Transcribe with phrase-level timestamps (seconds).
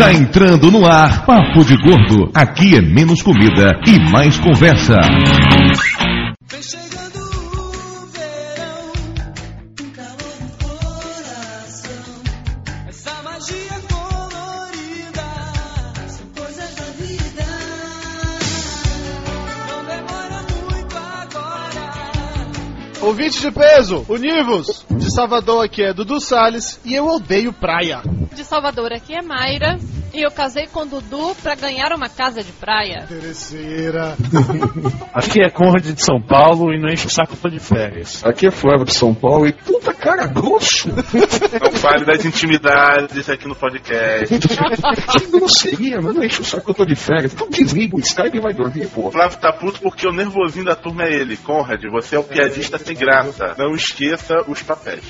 [0.00, 2.30] Está entrando no ar Papo de Gordo.
[2.32, 4.96] Aqui é menos comida e mais conversa.
[23.10, 24.86] Ouvinte de peso, univos!
[24.88, 28.02] De Salvador aqui é Dudu Salles e eu odeio praia.
[28.32, 29.80] De Salvador, aqui é Mayra.
[30.12, 33.04] E eu casei com o Dudu pra ganhar uma casa de praia.
[33.04, 34.16] Interesseira.
[35.14, 38.24] Aqui é Conrad de São Paulo e não enche o saco tô de férias.
[38.24, 40.88] Aqui é Flávio de São Paulo e puta cara grosso.
[40.88, 44.26] Não fale das intimidades aqui no podcast.
[44.38, 47.32] Que grosseria, mas não enche o saco eu tô de férias.
[47.32, 49.10] Então desliga o Skype e vai dormir, pô.
[49.12, 51.36] Flávio tá puto porque o nervosinho da turma é ele.
[51.36, 53.54] Conrad, você é o piadista sem graça.
[53.56, 55.04] Não esqueça os papéis.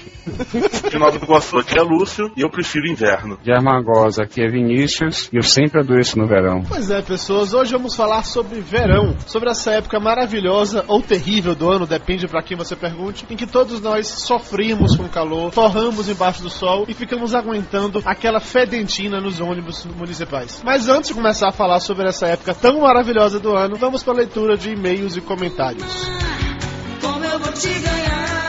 [0.90, 3.38] De Nova do Iguaçu, aqui é Lúcio e eu prefiro inverno.
[3.42, 4.89] de Armagosa, aqui é Vinícius
[5.32, 6.62] e eu sempre adoeço no verão.
[6.68, 11.70] Pois é, pessoas, hoje vamos falar sobre verão, sobre essa época maravilhosa ou terrível do
[11.70, 16.42] ano, depende pra quem você pergunte, em que todos nós sofrimos com calor, torramos embaixo
[16.42, 20.62] do sol e ficamos aguentando aquela fedentina nos ônibus municipais.
[20.64, 24.14] Mas antes de começar a falar sobre essa época tão maravilhosa do ano, vamos para
[24.14, 25.84] a leitura de e-mails e comentários.
[27.00, 28.39] Como eu vou te ganhar?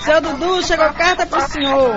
[0.00, 1.96] Seu Dudu, chegou carta pro senhor.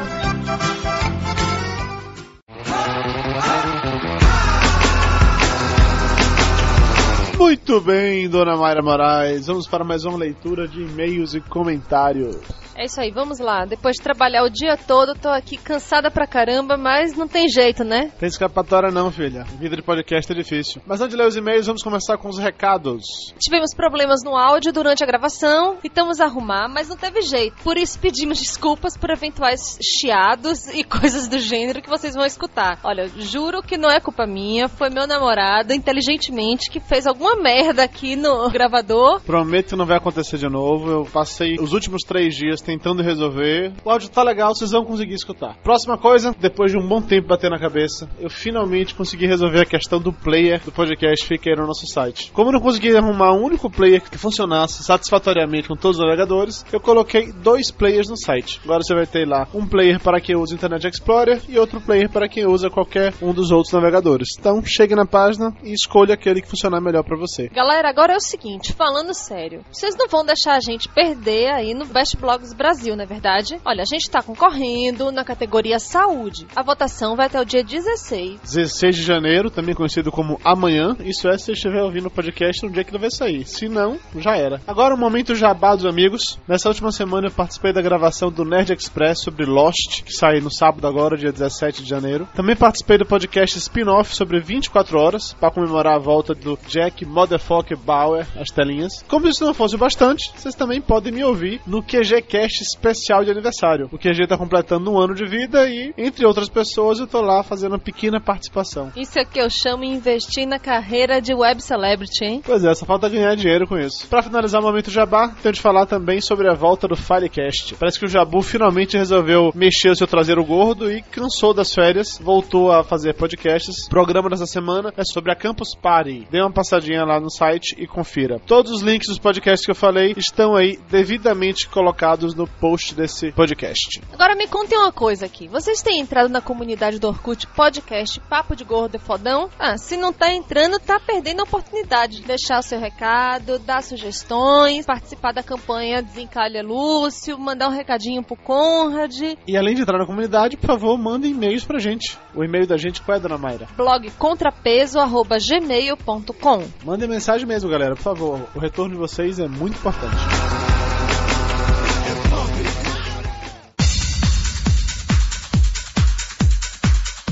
[7.38, 12.36] Muito bem, dona Mayra Moraes, vamos para mais uma leitura de e-mails e comentários.
[12.80, 13.66] É isso aí, vamos lá.
[13.66, 17.84] Depois de trabalhar o dia todo, tô aqui cansada pra caramba, mas não tem jeito,
[17.84, 18.10] né?
[18.18, 19.44] Tem escapatória não, filha.
[19.60, 20.82] Vida de podcast é difícil.
[20.88, 23.04] Mas antes de ler os e-mails, vamos começar com os recados.
[23.38, 27.62] Tivemos problemas no áudio durante a gravação, tentamos arrumar, mas não teve jeito.
[27.62, 32.80] Por isso pedimos desculpas por eventuais chiados e coisas do gênero que vocês vão escutar.
[32.86, 37.84] Olha, juro que não é culpa minha, foi meu namorado, inteligentemente, que fez alguma merda
[37.84, 39.20] aqui no gravador.
[39.20, 40.90] Prometo que não vai acontecer de novo.
[40.90, 43.74] Eu passei os últimos três dias tentando resolver.
[43.84, 45.58] O áudio tá legal, vocês vão conseguir escutar.
[45.64, 49.66] Próxima coisa, depois de um bom tempo bater na cabeça, eu finalmente consegui resolver a
[49.66, 52.32] questão do player do podcast Fica aí no nosso site.
[52.32, 56.64] Como eu não consegui arrumar um único player que funcionasse satisfatoriamente com todos os navegadores,
[56.72, 58.62] eu coloquei dois players no site.
[58.64, 62.10] Agora você vai ter lá um player para quem usa Internet Explorer e outro player
[62.10, 64.30] para quem usa qualquer um dos outros navegadores.
[64.40, 67.50] Então, chegue na página e escolha aquele que funcionar melhor para você.
[67.50, 71.74] Galera, agora é o seguinte, falando sério, vocês não vão deixar a gente perder aí
[71.74, 73.58] no Best Blogs Brasil, não é verdade?
[73.64, 76.46] Olha, a gente tá concorrendo na categoria saúde.
[76.54, 78.42] A votação vai até o dia 16.
[78.42, 80.94] 16 de janeiro, também conhecido como amanhã.
[81.00, 83.46] Isso é se você estiver ouvindo o podcast no dia que ele vai sair.
[83.46, 84.60] Se não, já era.
[84.68, 86.38] Agora o momento jabá dos amigos.
[86.46, 90.54] Nessa última semana eu participei da gravação do Nerd Express sobre Lost, que sai no
[90.54, 92.28] sábado agora, dia 17 de janeiro.
[92.36, 97.78] Também participei do podcast spin-off sobre 24 horas, para comemorar a volta do Jack Motherfucker
[97.78, 99.02] Bauer, as telinhas.
[99.08, 103.26] Como isso não fosse o bastante, vocês também podem me ouvir no QG Cast especial
[103.26, 103.90] de aniversário.
[103.92, 107.44] O QG tá completando um ano de vida e, entre outras pessoas, eu tô lá
[107.44, 108.94] fazendo uma pequena participação.
[108.96, 112.42] Isso é que eu chamo investir na carreira de web celebrity, hein?
[112.46, 114.08] Pois é, só falta ganhar dinheiro com isso.
[114.08, 117.76] Pra finalizar o momento Jabá, tenho de falar também sobre a volta do Firecast.
[117.76, 122.18] Parece que o Jabu finalmente resolveu mexer o seu traseiro gordo e cansou das férias,
[122.24, 123.88] voltou a fazer podcasts.
[123.88, 126.26] O programa dessa semana é sobre a Campus Party.
[126.32, 128.40] Dê uma passadinha lá no site e confira.
[128.48, 133.32] Todos os links dos podcasts que eu falei estão aí devidamente colocados no post desse
[133.32, 134.02] podcast.
[134.14, 135.48] Agora me contem uma coisa aqui.
[135.48, 139.50] Vocês têm entrado na comunidade do Orkut Podcast Papo de Gordo e Fodão?
[139.60, 143.82] Ah, se não tá entrando, tá perdendo a oportunidade de deixar o seu recado, dar
[143.84, 149.14] sugestões, participar da campanha Desencalha Lúcio, mandar um recadinho pro Conrad,
[149.48, 152.18] E além de entrar na comunidade, por favor, mandem e-mails pra gente.
[152.36, 153.68] O e-mail da gente qual é, dona Mayra?
[153.76, 156.64] blog contrapeso@gmail.com.
[156.86, 158.40] Mandem mensagem mesmo, galera, por favor.
[158.56, 160.79] O retorno de vocês é muito importante.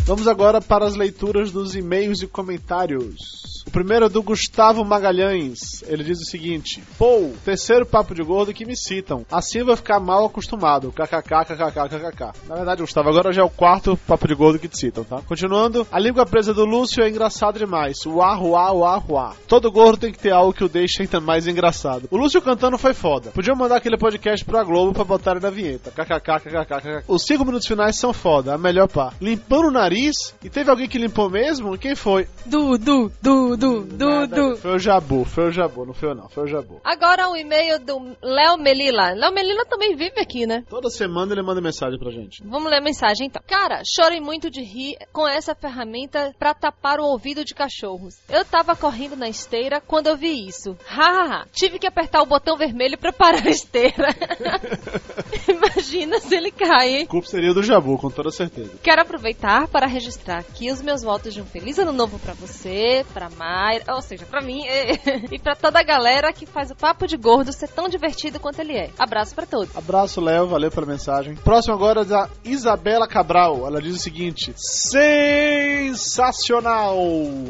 [0.08, 3.58] Vamos agora para as leituras dos e-mails e comentários.
[3.68, 5.84] O primeiro é do Gustavo Magalhães.
[5.86, 9.26] Ele diz o seguinte: Pô, terceiro papo de gordo que me citam.
[9.30, 10.94] Assim vou ficar mal acostumado.
[10.94, 12.48] KKK, KKK, KKK.
[12.48, 15.22] Na verdade, Gustavo, agora já é o quarto papo de gordo que te citam, tá?
[15.22, 18.06] Continuando, a língua presa do Lúcio é engraçado demais.
[18.06, 19.36] Uá, uá, uá, uá.
[19.50, 22.08] Todo gordo tem que ter algo que o deixe ainda mais engraçado.
[22.10, 23.32] O Lúcio cantando foi foda.
[23.32, 25.92] Podiam mandar aquele podcast pra Globo pra botarem na vinheta.
[25.92, 27.04] KKK, KKK, KKK.
[27.06, 29.12] Os cinco minutos finais são foda, a melhor pá.
[29.20, 29.97] Limpando o nariz,
[30.44, 31.78] e teve alguém que limpou mesmo?
[31.78, 32.28] Quem foi?
[32.46, 34.58] Du, du, du, du, du, du.
[34.58, 36.80] Foi o Jabu, foi o Jabu, não foi eu não, foi o Jabu.
[36.84, 39.12] Agora um e-mail do Léo Melila.
[39.12, 40.64] Léo Melila também vive aqui, né?
[40.70, 42.44] Toda semana ele manda mensagem pra gente.
[42.44, 43.42] Vamos ler a mensagem então.
[43.48, 48.20] Cara, chorei muito de rir com essa ferramenta pra tapar o ouvido de cachorros.
[48.30, 50.78] Eu tava correndo na esteira quando eu vi isso.
[50.86, 51.48] Hahaha.
[51.52, 54.10] Tive que apertar o botão vermelho pra parar a esteira.
[55.78, 57.06] Imagina se ele cai, hein?
[57.06, 58.72] O culpa seria do Jabu, com toda certeza.
[58.82, 63.06] Quero aproveitar para registrar aqui os meus votos de um feliz ano novo pra você,
[63.14, 64.64] pra Mayra, ou seja, pra mim
[65.32, 68.60] e pra toda a galera que faz o papo de gordo ser tão divertido quanto
[68.60, 68.90] ele é.
[68.98, 69.76] Abraço pra todos.
[69.76, 71.36] Abraço, Léo, valeu pela mensagem.
[71.36, 73.66] Próximo agora é da Isabela Cabral.
[73.66, 76.98] Ela diz o seguinte: Sensacional!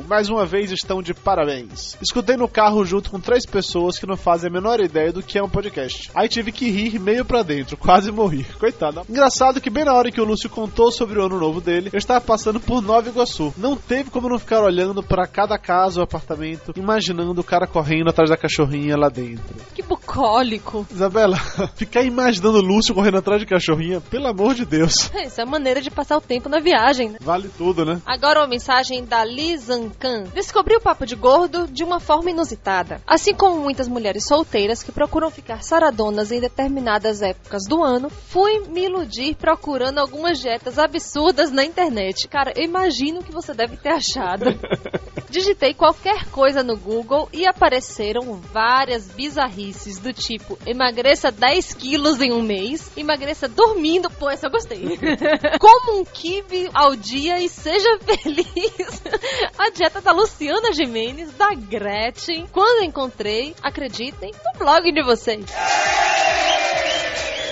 [0.07, 1.97] Mais uma vez estão de parabéns.
[2.01, 5.38] Escutei no carro junto com três pessoas que não fazem a menor ideia do que
[5.38, 6.11] é um podcast.
[6.13, 8.44] Aí tive que rir meio pra dentro, quase morri.
[8.60, 9.04] Coitada.
[9.10, 11.98] Engraçado que bem na hora que o Lúcio contou sobre o ano novo dele, eu
[11.98, 13.54] estava passando por Nova Iguaçu.
[13.56, 18.10] Não teve como não ficar olhando pra cada casa ou apartamento, imaginando o cara correndo
[18.10, 19.56] atrás da cachorrinha lá dentro.
[19.74, 20.86] Que bucólico.
[20.92, 21.38] Isabela,
[21.78, 25.10] ficar imaginando o Lúcio correndo atrás de cachorrinha, pelo amor de Deus.
[25.16, 27.19] Essa é a maneira de passar o tempo na viagem, né?
[27.22, 28.01] Vale tudo, né?
[28.06, 30.25] Agora uma mensagem da Lizancan.
[30.34, 33.00] Descobri o papo de gordo de uma forma inusitada.
[33.07, 38.59] Assim como muitas mulheres solteiras que procuram ficar saradonas em determinadas épocas do ano, fui
[38.68, 42.27] me iludir procurando algumas dietas absurdas na internet.
[42.27, 44.45] Cara, eu imagino que você deve ter achado.
[45.29, 52.31] Digitei qualquer coisa no Google e apareceram várias bizarrices do tipo emagreça 10 quilos em
[52.31, 54.97] um mês, emagreça dormindo, pô, essa eu gostei.
[55.59, 59.01] Como um kibe ao dia e seja feliz.
[59.57, 62.47] A dieta da Luciana Jimenez, da Gretchen.
[62.51, 65.45] Quando encontrei, acreditem, no blog de vocês.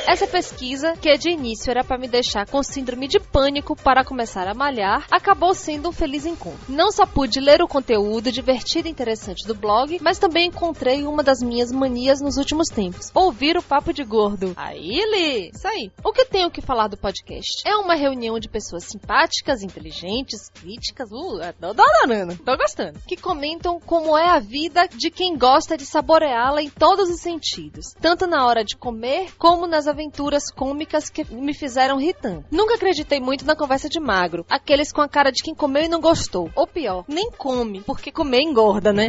[0.07, 4.48] Essa pesquisa, que de início era para me deixar com síndrome de pânico para começar
[4.48, 6.60] a malhar, acabou sendo um feliz encontro.
[6.69, 11.24] Não só pude ler o conteúdo divertido e interessante do blog, mas também encontrei uma
[11.24, 14.54] das minhas manias nos últimos tempos: ouvir o papo de gordo.
[14.56, 15.50] Aí, Li!
[15.54, 15.92] Isso aí.
[16.04, 17.63] O que tenho que falar do podcast?
[17.66, 24.16] É uma reunião de pessoas simpáticas, inteligentes, críticas, uh, adorando, tô gostando, que comentam como
[24.16, 28.63] é a vida de quem gosta de saboreá-la em todos os sentidos, tanto na hora
[28.63, 32.45] de comer como nas aventuras cômicas que me fizeram rir tanto.
[32.51, 35.88] Nunca acreditei muito na conversa de magro, aqueles com a cara de quem comeu e
[35.88, 36.51] não gostou.
[36.53, 39.07] Ou pior, nem come, porque comer engorda, né?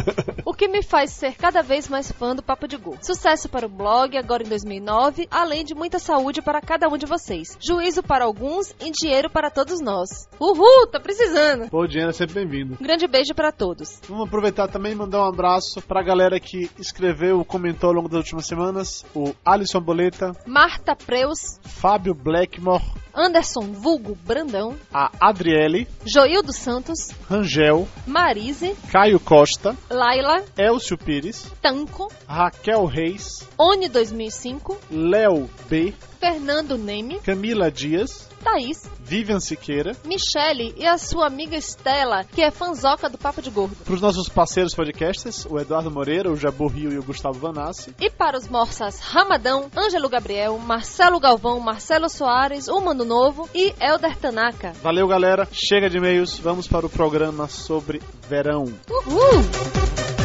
[0.44, 3.04] o que me faz ser cada vez mais fã do Papo de Gordo.
[3.04, 7.06] Sucesso para o blog, agora em 2009, além de muita saúde para cada um de
[7.06, 7.56] vocês.
[7.60, 10.28] Juízo para alguns e dinheiro para todos nós.
[10.40, 11.68] Uhul, tá precisando.
[11.68, 12.78] Pô, o dinheiro é sempre bem-vindo.
[12.80, 14.00] Um grande beijo para todos.
[14.08, 18.18] Vamos aproveitar também e mandar um abraço pra galera que escreveu, comentou ao longo das
[18.18, 19.04] últimas semanas.
[19.14, 20.94] O Alisson Boleta, Marta.
[20.94, 22.84] Preus, Fábio Blackmore,
[23.14, 32.10] Anderson Vulgo Brandão, a Adriele, Joildo Santos, Rangel, Marise, Caio Costa, Laila, Elcio Pires, Tanco,
[32.26, 39.96] Raquel Reis, Oni 2005, Léo B, Fernando Neme, Camila Dias, Thaís, Vivian Siqueira.
[40.04, 43.76] Michele e a sua amiga Estela, que é fanzoca do Papo de Gordo.
[43.84, 47.94] Para os nossos parceiros podcasters, o Eduardo Moreira, o Jabu Rio e o Gustavo Vanassi.
[48.00, 53.74] E para os morsas Ramadão, Ângelo Gabriel, Marcelo Galvão, Marcelo Soares, o Mano Novo e
[53.80, 54.72] Elder Tanaka.
[54.82, 55.48] Valeu, galera.
[55.52, 56.38] Chega de e-mails.
[56.38, 58.64] Vamos para o programa sobre verão.
[58.90, 60.21] Uhul!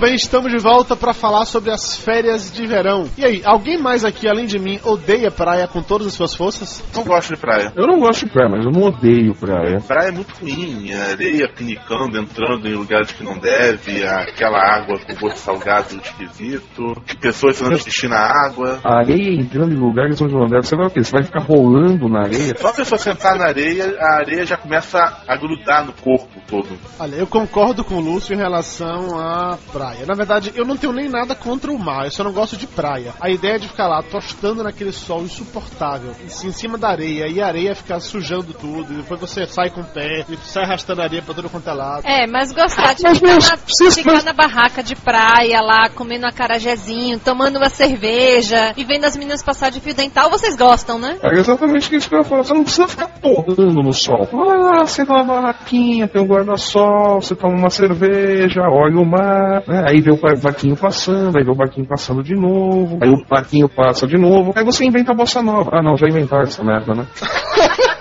[0.00, 3.04] Bem, estamos de volta para falar sobre as férias de verão.
[3.18, 6.82] E aí, alguém mais aqui, além de mim, odeia praia com todas as suas forças?
[6.94, 7.70] Não gosto de praia.
[7.76, 9.78] Eu não gosto de praia, mas eu não odeio praia.
[9.86, 14.98] Praia é muito ruim, a areia pinicando, entrando em lugares que não deve, aquela água
[15.00, 18.80] com gosto salgado esquisito, pessoas fazendo xixi na água.
[18.82, 20.66] A areia entrando em lugares onde não deve.
[20.66, 21.04] Você vai o quê?
[21.04, 22.56] Você vai ficar rolando na areia?
[22.56, 26.68] Só a pessoa sentar na areia, a areia já começa a grudar no corpo todo.
[26.98, 29.89] Olha, eu concordo com o Lúcio em relação à praia.
[29.90, 30.06] Praia.
[30.06, 32.66] Na verdade, eu não tenho nem nada contra o mar, eu só não gosto de
[32.66, 33.12] praia.
[33.20, 37.40] A ideia de ficar lá tostando naquele sol insuportável, em em cima da areia, e
[37.40, 41.02] a areia ficar sujando tudo, e depois você sai com o pé, e sai arrastando
[41.02, 42.06] areia pra todo quanto é lado.
[42.06, 47.18] É, mas gostar de ficar na, ficar na barraca de praia lá, comendo um acarajézinho,
[47.18, 51.18] tomando uma cerveja e vendo as meninas passar de fio dental, vocês gostam, né?
[51.22, 52.44] É exatamente isso que eu ia falar.
[52.44, 54.26] Você não precisa ficar torrando no sol.
[54.32, 59.62] Vai lá, senta na barraquinha, tem um guarda-sol, você toma uma cerveja, olha o mar,
[59.66, 59.79] né?
[59.86, 63.68] Aí vê o barquinho passando, aí vê o barquinho passando de novo, aí o barquinho
[63.68, 65.70] passa de novo, aí você inventa a bossa nova.
[65.72, 67.06] Ah não, já inventaram essa merda, né?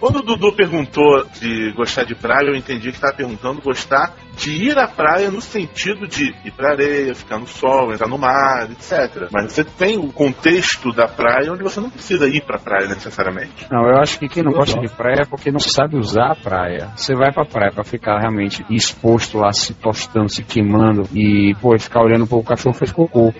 [0.00, 4.52] Quando o Dudu perguntou de gostar de praia, eu entendi que estava perguntando gostar de
[4.52, 8.70] ir à praia no sentido de ir pra areia, ficar no sol, entrar no mar,
[8.70, 9.28] etc.
[9.32, 13.66] Mas você tem o contexto da praia onde você não precisa ir pra praia necessariamente.
[13.70, 16.36] Não, eu acho que quem não gosta de praia é porque não sabe usar a
[16.36, 16.92] praia.
[16.94, 21.76] Você vai pra praia pra ficar realmente exposto lá, se tostando, se queimando e, pô,
[21.78, 23.32] ficar olhando pro cachorro fez cocô.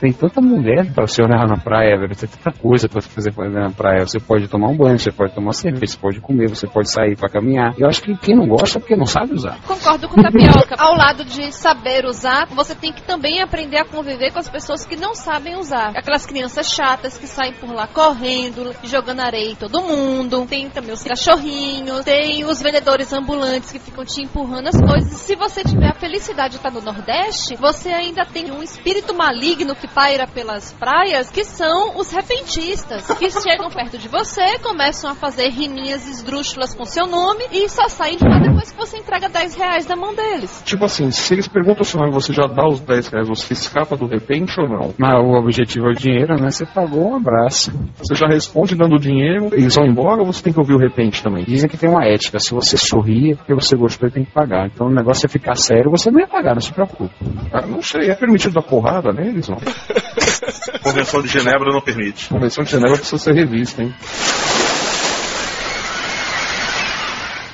[0.00, 2.16] Tem tanta mulher pra você olhar na praia, velho.
[2.16, 4.06] Tem tanta coisa pra você fazer na praia.
[4.06, 7.16] Você pode tomar um banho, você pode tomar cerveja, você pode comer, você pode sair
[7.16, 7.74] pra caminhar.
[7.78, 9.58] Eu acho que quem não gosta é porque não sabe usar.
[9.66, 10.76] Concordo com Tapioca.
[10.78, 14.84] Ao lado de saber usar, você tem que também aprender a conviver com as pessoas
[14.84, 15.92] que não sabem usar.
[15.96, 20.46] Aquelas crianças chatas que saem por lá correndo, jogando areia em todo mundo.
[20.46, 25.12] Tem também os cachorrinhos, tem os vendedores ambulantes que ficam te empurrando as coisas.
[25.20, 29.74] Se você tiver a felicidade de estar no Nordeste, você ainda tem um espírito maligno
[29.74, 35.14] que paira pelas praias, que são os repentistas, que chegam perto de você, começam a
[35.14, 39.28] fazer riminhas esdrúxulas com seu nome e só saem de lá depois que você entrega
[39.28, 40.62] 10 reais na mão deles.
[40.64, 43.52] Tipo assim, se eles perguntam o seu nome, você já dá os 10 reais, você
[43.52, 44.94] escapa do repente ou não?
[44.98, 46.50] Mas o objetivo é o dinheiro, né?
[46.50, 47.70] Você pagou um abraço.
[47.98, 51.22] Você já responde dando dinheiro, eles vão embora ou você tem que ouvir o repente
[51.22, 51.44] também?
[51.44, 52.38] Dizem que tem uma ética.
[52.38, 54.66] Se você sorrir, é porque você gostou e tem que pagar.
[54.66, 57.14] Então o negócio é ficar sério, você não ia pagar, não se preocupe.
[57.52, 59.48] Ah, não sei, é permitido dar porrada neles?
[59.48, 59.58] Não?
[60.82, 62.28] Convenção de Genebra não permite.
[62.28, 63.94] Convenção de Genebra precisa ser revista, hein?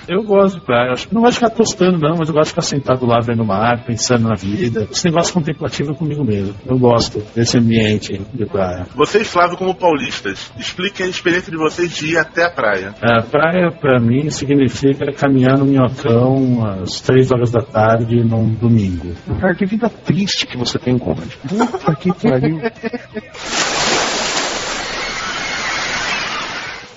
[0.09, 0.93] Eu gosto de praia.
[0.93, 3.21] Acho que não gosto de ficar tostando, não, mas eu gosto de ficar sentado lá
[3.21, 4.89] vendo o mar, pensando na vida.
[4.91, 6.55] Esse negócio contemplativo é comigo mesmo.
[6.67, 8.87] Eu gosto desse ambiente de praia.
[8.95, 12.95] Vocês, Flávio, como paulistas, expliquem a experiência de vocês de ir até a praia.
[13.03, 19.13] A praia, pra mim, significa caminhar no minhocão às três horas da tarde num domingo.
[19.41, 21.31] Cara, que vida triste que você tem, Conrad.
[21.49, 22.61] Puta que pariu.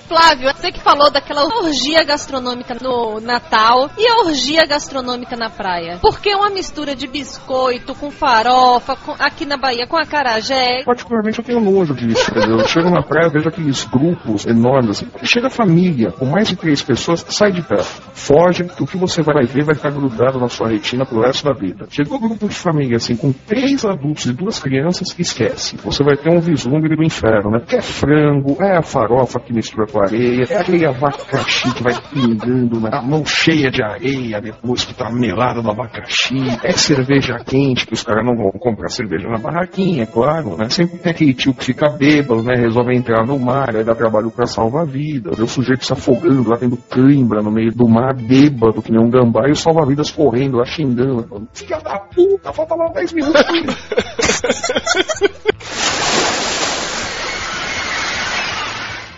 [0.06, 5.98] Flávio, você que falou daquela orgia gastronômica no Natal e a orgia gastronômica na praia.
[6.00, 10.82] Por que uma mistura de biscoito com farofa, com- aqui na Bahia com acarajé?
[10.84, 12.30] Particularmente eu tenho nojo disso.
[12.36, 15.04] Eu chego na praia, vejo aqueles grupos enormes.
[15.24, 17.84] Chega a família, com mais de três pessoas, sai de perto.
[18.14, 21.44] Foge, que o que você vai ver vai ficar grudado na sua retina pro resto
[21.44, 21.86] da vida.
[21.90, 25.76] Chegou um grupo de família, assim, com três adultos e duas crianças, esquece.
[25.78, 27.58] Você vai ter um vislumbre do inferno, né?
[27.58, 31.94] Porque é frango, é a farofa que mistura com areia, é aquele abacaxi que vai
[32.12, 37.86] pingando na mão cheia de areia, depois que tá melado no abacaxi, é cerveja quente,
[37.86, 40.68] que os caras não vão comprar cerveja na barraquinha, é claro, né?
[40.68, 42.54] Sempre tem aquele tio que fica bêbado, né?
[42.56, 45.38] Resolve entrar no mar, aí dá trabalho pra salvar vidas.
[45.38, 49.10] O sujeito se afogando lá, tendo cãibra no meio do mar, bêbado, que nem um
[49.10, 51.48] gambá, e o salva-vidas correndo lá, xingando.
[51.52, 53.42] Filha da puta, falta lá 10 minutos.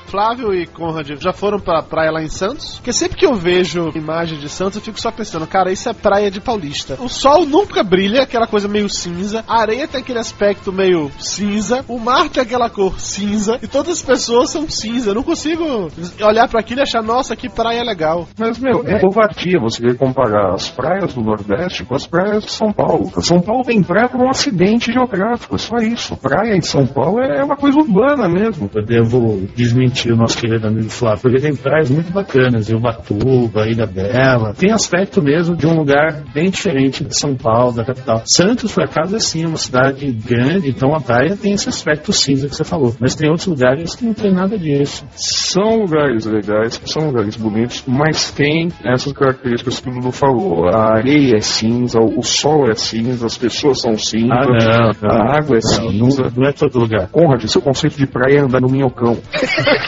[0.08, 2.76] Flávio e Conrad já foram pra praia lá em Santos?
[2.76, 5.92] Porque sempre que eu vejo imagem de Santos, eu fico só pensando, cara, isso é
[5.92, 6.96] praia de paulista.
[6.98, 11.84] O sol nunca brilha, aquela coisa meio cinza, a areia tem aquele aspecto meio cinza,
[11.86, 15.10] o mar tem aquela cor cinza, e todas as pessoas são cinza.
[15.10, 15.90] Eu não consigo
[16.22, 18.26] olhar pra aquilo e achar, nossa, que praia legal.
[18.38, 22.72] Mas, meu, é covardia você comparar as praias do Nordeste com as praias de São
[22.72, 23.10] Paulo.
[23.20, 26.16] São Paulo tem praia por um acidente geográfico, é só isso.
[26.16, 28.70] Praia em São Paulo é uma coisa urbana mesmo.
[28.74, 33.86] Eu devo desmentir o nosso querido amigo Flávio, porque tem praias muito bacanas, Ubatuba, Ilha
[33.86, 34.54] Bela.
[34.54, 38.22] Tem aspecto mesmo de um lugar bem diferente de São Paulo, da capital.
[38.26, 42.48] Santos, por acaso, é sim uma cidade grande, então a praia tem esse aspecto cinza
[42.48, 42.94] que você falou.
[43.00, 45.04] Mas tem outros lugares que não tem nada disso.
[45.16, 50.68] São lugares legais, são lugares bonitos, mas tem essas características que o Dudu falou.
[50.68, 55.10] A areia é cinza, o sol é cinza, as pessoas são cinza, Ah, não, não.
[55.10, 56.22] a água é Não, cinza.
[56.24, 57.08] não, não é todo lugar.
[57.08, 59.16] Conrad, seu conceito de praia é andar no minhocão.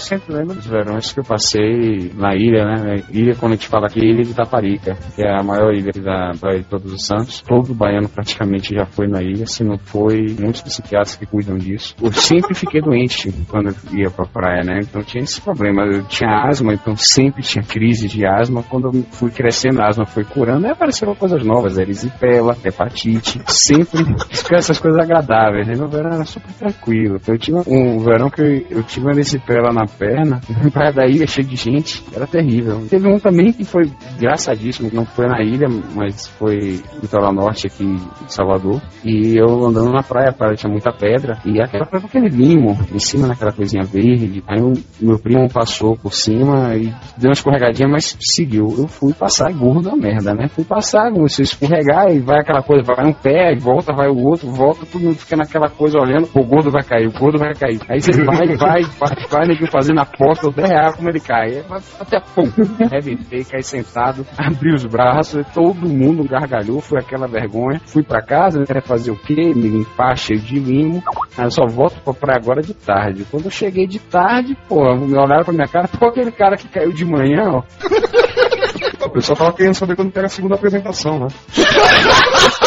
[0.00, 3.02] sempre lembro dos verões que eu passei na ilha, né?
[3.10, 6.32] Ilha, quando a gente fala aqui, ilha de Taparica, que é a maior ilha da
[6.38, 7.42] Praia de Todos os Santos.
[7.42, 11.94] Todo baiano praticamente já foi na ilha, se não foi, muitos psiquiatras que cuidam disso.
[12.02, 14.80] Eu sempre fiquei doente quando eu ia pra praia, né?
[14.82, 15.82] Então tinha esse problema.
[15.84, 18.62] Eu tinha asma, então sempre tinha crise de asma.
[18.62, 24.04] Quando eu fui crescendo, a asma foi curando, aí apareceram coisas novas, erisipela, hepatite, sempre
[24.52, 25.66] essas coisas agradáveis.
[25.66, 25.74] Né?
[25.76, 27.20] Meu verão era super tranquilo.
[27.26, 30.40] Eu tinha um verão que eu, eu tive erisipela na perna,
[30.72, 32.86] praia da ilha cheio de gente, era terrível.
[32.88, 33.84] Teve um também que foi
[34.16, 38.80] engraçadíssimo, que não foi na ilha, mas foi litoral norte aqui em Salvador.
[39.04, 42.28] E eu andando na praia, a praia tinha muita pedra, e aquela praia com aquele
[42.28, 44.42] limo em cima daquela coisinha verde.
[44.46, 48.66] Aí o meu primo passou por cima e deu uma escorregadinha, mas seguiu.
[48.78, 50.48] Eu fui passar gordo da merda, né?
[50.48, 54.50] Fui passar, a escorregar e vai aquela coisa, vai um pé, volta, vai o outro,
[54.50, 57.80] volta, todo mundo fica naquela coisa olhando, o gordo vai cair, o gordo vai cair.
[57.88, 61.62] Aí você vai, vai, vai, vai, neguinho fazendo a porta, o real como ele cai.
[61.68, 62.50] Vai até pum,
[62.90, 67.78] reventei, caí sentado, abri os braços, todo mundo gargalhou, foi aquela vergonha.
[67.84, 69.52] Fui pra casa, queria fazer o quê?
[69.54, 71.02] Me limpar, cheio de limo.
[71.36, 73.26] Aí eu só volto pra praia agora de tarde.
[73.30, 76.68] Quando eu cheguei de tarde, pô, me olharam pra minha cara, pô, aquele cara que
[76.68, 77.62] caiu de manhã, ó.
[79.04, 81.26] O pessoal tava querendo saber quando era a segunda apresentação, né?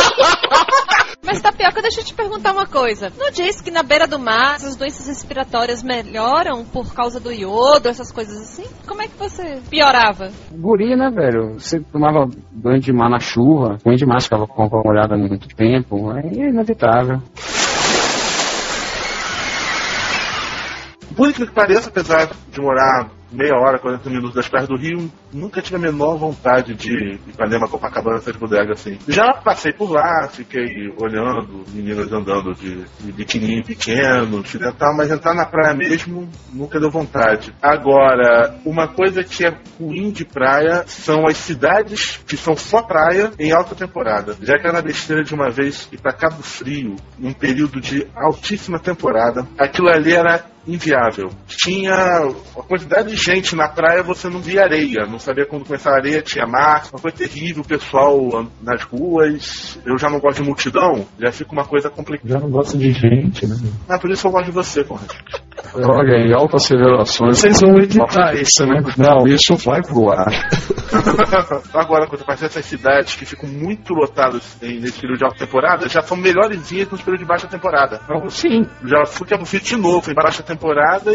[1.23, 3.11] Mas Tapioca, deixa eu te perguntar uma coisa.
[3.17, 7.89] Não diz que na beira do mar as doenças respiratórias melhoram por causa do iodo,
[7.89, 8.65] essas coisas assim?
[8.87, 10.29] Como é que você piorava?
[10.51, 11.59] Guri, né, velho?
[11.59, 15.47] Você tomava banho de mar na chuva, banho de mar ficava com a molhada muito
[15.49, 17.21] tempo, é inevitável.
[21.19, 25.11] Por incrível que pareça, apesar de morar meia hora, 40 minutos das praias do Rio,
[25.33, 28.97] nunca tive a menor vontade de Ipanema, Copacabana, essas bodegas assim.
[29.05, 35.33] Já passei por lá, fiquei olhando meninas andando de, de biquininho pequeno, ocidental, mas entrar
[35.33, 37.53] na praia mesmo nunca deu vontade.
[37.61, 43.31] Agora, uma coisa que é ruim de praia são as cidades que são só praia
[43.37, 44.37] em alta temporada.
[44.41, 48.07] Já que era na besteira de uma vez ir para Cabo Frio, num período de
[48.15, 51.29] altíssima temporada, aquilo ali era inviável.
[51.47, 52.21] Tinha
[52.55, 55.99] uma quantidade de gente na praia, você não via areia, não sabia quando começava a
[55.99, 59.79] areia, tinha mar, uma coisa terrível, o pessoal nas ruas.
[59.85, 62.29] Eu já não gosto de multidão, já fica uma coisa complicada.
[62.29, 63.55] Já não gosta de gente, né?
[63.87, 65.09] Ah, por isso eu gosto de você, Conrad.
[65.75, 67.37] Olha aí, altas acelerações.
[67.37, 68.81] Vocês vão editar isso, né?
[68.97, 70.27] Não, isso vai pro ar.
[71.73, 76.01] Agora, quando aparecem essas cidades que ficam muito lotadas nesse período de alta temporada, já
[76.01, 77.99] são melhorzinhas nos períodos de baixa temporada.
[78.29, 78.65] Sim.
[78.85, 80.58] Já fui Frio de novo, em baixa temporada,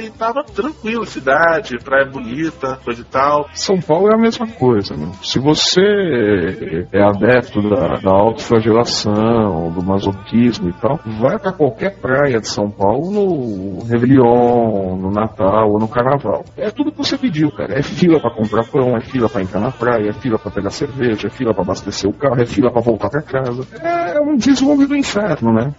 [0.00, 3.48] e tava tranquilo cidade, praia bonita, coisa e tal.
[3.52, 5.12] São Paulo é a mesma coisa, né?
[5.22, 12.40] Se você é adepto da, da autoflagelação, do masoquismo e tal, vai pra qualquer praia
[12.40, 16.44] de São Paulo no Réveillon, no Natal ou no Carnaval.
[16.56, 17.78] É tudo que você pediu, cara.
[17.78, 20.70] É fila pra comprar pão, é fila pra entrar na praia, é fila pra pegar
[20.70, 23.66] cerveja, é fila pra abastecer o carro, é fila pra voltar pra casa.
[23.82, 25.72] É um desenvolvimento do inferno, né?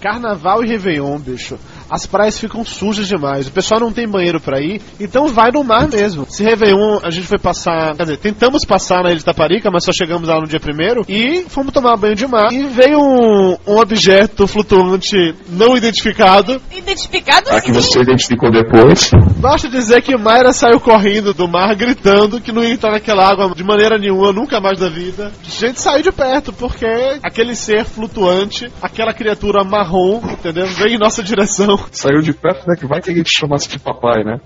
[0.00, 1.58] Carnaval e Réveillon, bicho.
[1.90, 3.48] As praias ficam sujas demais.
[3.48, 6.26] O pessoal não tem banheiro pra ir, então vai no mar mesmo.
[6.28, 9.84] Se Réveillon a gente foi passar, quer dizer, tentamos passar na Ilha de Taparica, mas
[9.84, 12.52] só chegamos lá no dia primeiro e fomos tomar banho de mar.
[12.52, 16.60] E veio um, um objeto flutuante não identificado.
[16.70, 19.10] Identificado A que você identificou depois.
[19.38, 23.54] Basta dizer que Mayra saiu correndo do mar gritando que não ia entrar naquela água
[23.54, 25.32] de maneira nenhuma, nunca mais da vida.
[25.46, 26.86] A gente saiu de perto porque
[27.22, 30.66] aquele ser flutuante, aquela criatura marrom, entendeu?
[30.66, 31.77] Veio em nossa direção.
[31.92, 32.76] Saiu de perto, né?
[32.76, 34.40] Que vai que ele te chamasse de papai, né?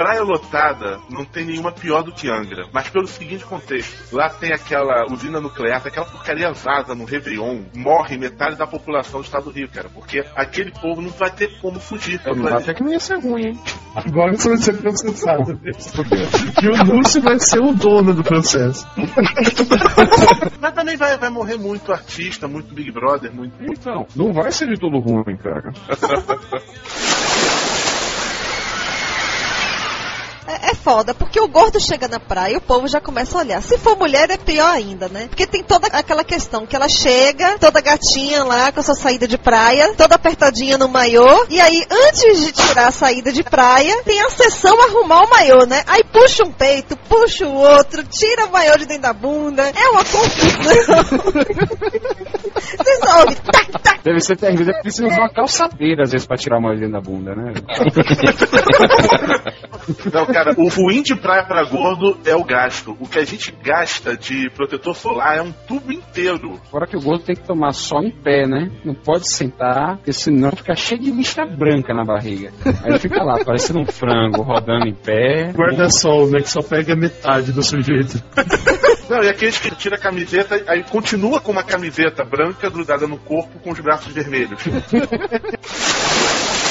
[0.00, 4.50] Praia lotada não tem nenhuma pior do que Angra, mas pelo seguinte contexto: lá tem
[4.50, 9.50] aquela usina nuclear, aquela porcaria vaza no Réveillon, morre metade da população do estado do
[9.50, 12.18] Rio, cara, porque aquele povo não vai ter como fugir.
[12.50, 13.60] Até que não ia ser ruim, hein?
[13.94, 15.60] Agora você vai ser processado.
[16.62, 18.88] E o Lúcio vai ser o dono do processo.
[20.60, 23.54] Mas também vai, vai morrer muito artista, muito Big Brother, muito.
[23.62, 25.70] Então, não vai ser de todo ruim, cara.
[30.50, 33.40] É, é foda, porque o gordo chega na praia e o povo já começa a
[33.40, 33.62] olhar.
[33.62, 35.26] Se for mulher, é pior ainda, né?
[35.28, 39.28] Porque tem toda aquela questão que ela chega, toda gatinha lá, com a sua saída
[39.28, 41.46] de praia, toda apertadinha no maiô.
[41.48, 45.66] E aí, antes de tirar a saída de praia, tem a sessão arrumar o maiô,
[45.66, 45.82] né?
[45.86, 49.62] Aí puxa um peito, puxa o outro, tira o maiô de dentro da bunda.
[49.62, 51.20] É uma confusão.
[52.60, 54.00] Vocês ouvem, tac, tac.
[54.02, 54.66] Deve ser terrível.
[54.66, 57.52] Deve precisar usar uma calçadeira às vezes pra tirar uma dentro da bunda, né?
[60.12, 62.96] Não, cara, o ruim de praia pra gordo é o gasto.
[63.00, 66.60] O que a gente gasta de protetor solar é um tubo inteiro.
[66.68, 68.70] Agora que o gordo tem que tomar só em pé, né?
[68.84, 72.52] Não pode sentar, porque senão fica cheio de lista branca na barriga.
[72.84, 75.52] Aí fica lá, parecendo um frango, rodando em pé.
[75.52, 76.40] Guarda-sol, né?
[76.40, 78.22] Que só pega metade do sujeito.
[79.10, 83.18] Não, e aqueles que tira a camiseta, aí continua com uma camiseta branca grudada no
[83.18, 84.62] corpo com os braços vermelhos.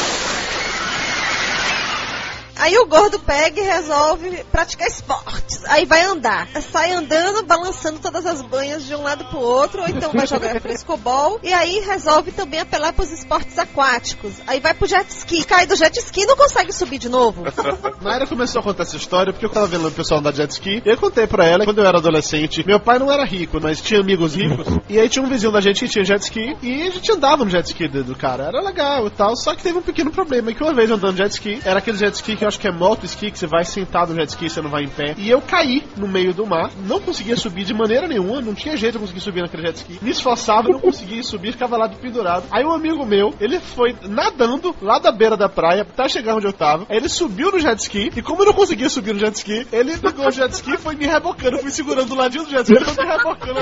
[2.59, 5.63] Aí o gordo pega e resolve praticar esportes.
[5.65, 6.47] Aí vai andar.
[6.61, 10.59] Sai andando, balançando todas as banhas de um lado pro outro, ou então vai jogar
[10.59, 11.39] frescobol.
[11.41, 14.33] E aí resolve também apelar pros esportes aquáticos.
[14.45, 15.45] Aí vai pro jet ski.
[15.45, 17.43] Cai do jet ski e não consegue subir de novo.
[18.01, 20.51] Naira começou a contar essa história porque eu tava vendo o pessoal andar de jet
[20.51, 20.83] ski.
[20.85, 23.57] E eu contei pra ela que quando eu era adolescente, meu pai não era rico,
[23.61, 24.67] mas tinha amigos ricos.
[24.89, 26.57] E aí tinha um vizinho da gente que tinha jet ski.
[26.63, 28.45] E a gente andava no jet ski do do cara.
[28.45, 29.35] Era legal e tal.
[29.35, 30.51] Só que teve um pequeno problema.
[30.51, 32.67] Que uma vez andando de jet ski, era aquele jet ski que eu acho que
[32.67, 35.15] é moto ski, que você vai sentado no jet ski, você não vai em pé.
[35.17, 36.69] E eu caí no meio do mar.
[36.85, 38.41] Não conseguia subir de maneira nenhuma.
[38.41, 39.99] Não tinha jeito de eu conseguir subir naquele jet ski.
[40.01, 42.45] Me esforçava, não conseguia subir, ficava lá de pendurado.
[42.51, 46.47] Aí um amigo meu, ele foi nadando lá da beira da praia, até chegar onde
[46.47, 46.85] eu tava.
[46.89, 48.11] Aí ele subiu no jet ski.
[48.15, 50.77] E como eu não conseguia subir no jet ski, ele pegou o jet ski e
[50.77, 51.57] foi me rebocando.
[51.57, 53.59] Eu fui segurando do ladinho do jet ski e foi me rebocando.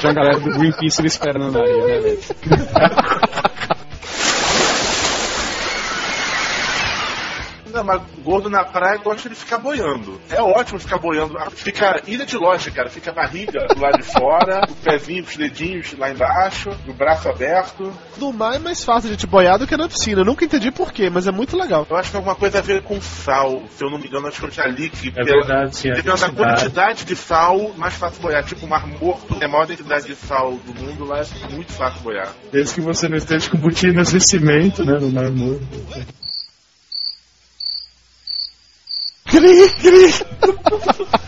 [0.00, 2.18] Tinha a galera do Greenpeace me esperando na areia, né, velho?
[7.76, 10.18] Não, mas gordo na praia gosta de ficar boiando.
[10.30, 11.38] É ótimo ficar boiando.
[11.50, 12.88] Fica ilha de loja, cara.
[12.88, 17.28] Fica a barriga do lado de fora, o pezinho, os dedinhos lá embaixo, o braço
[17.28, 17.92] aberto.
[18.16, 20.22] No mar é mais fácil de te boiar do que na piscina.
[20.22, 21.86] Eu nunca entendi porquê, mas é muito legal.
[21.90, 23.62] Eu acho que tem alguma coisa a ver com sal.
[23.76, 25.90] Se eu não me engano, acho que eu já li que É verdade, sim.
[25.90, 28.42] A dependendo da quantidade de sal, mais fácil boiar.
[28.42, 31.72] Tipo, o Mar Morto, é a maior densidade de sal do mundo, lá é muito
[31.72, 32.32] fácil boiar.
[32.50, 34.96] Desde que você não esteja com botinas de cimento, né?
[34.98, 36.25] No mar morto.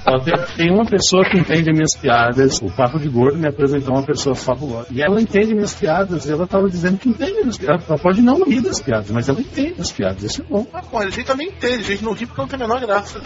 [0.06, 2.60] Ó, tem, tem uma pessoa que entende minhas piadas.
[2.62, 4.88] O Papo de Gordo me apresentou uma pessoa fabulosa.
[4.90, 6.24] E ela entende minhas piadas.
[6.26, 7.88] E ela tava dizendo que entende minhas piadas.
[7.88, 10.22] Ela pode não rir das piadas, mas ela entende as piadas.
[10.22, 10.66] Isso é bom.
[10.72, 12.80] Ah, pô, a gente também entende, a gente não ri porque não tem a menor
[12.80, 13.20] graça.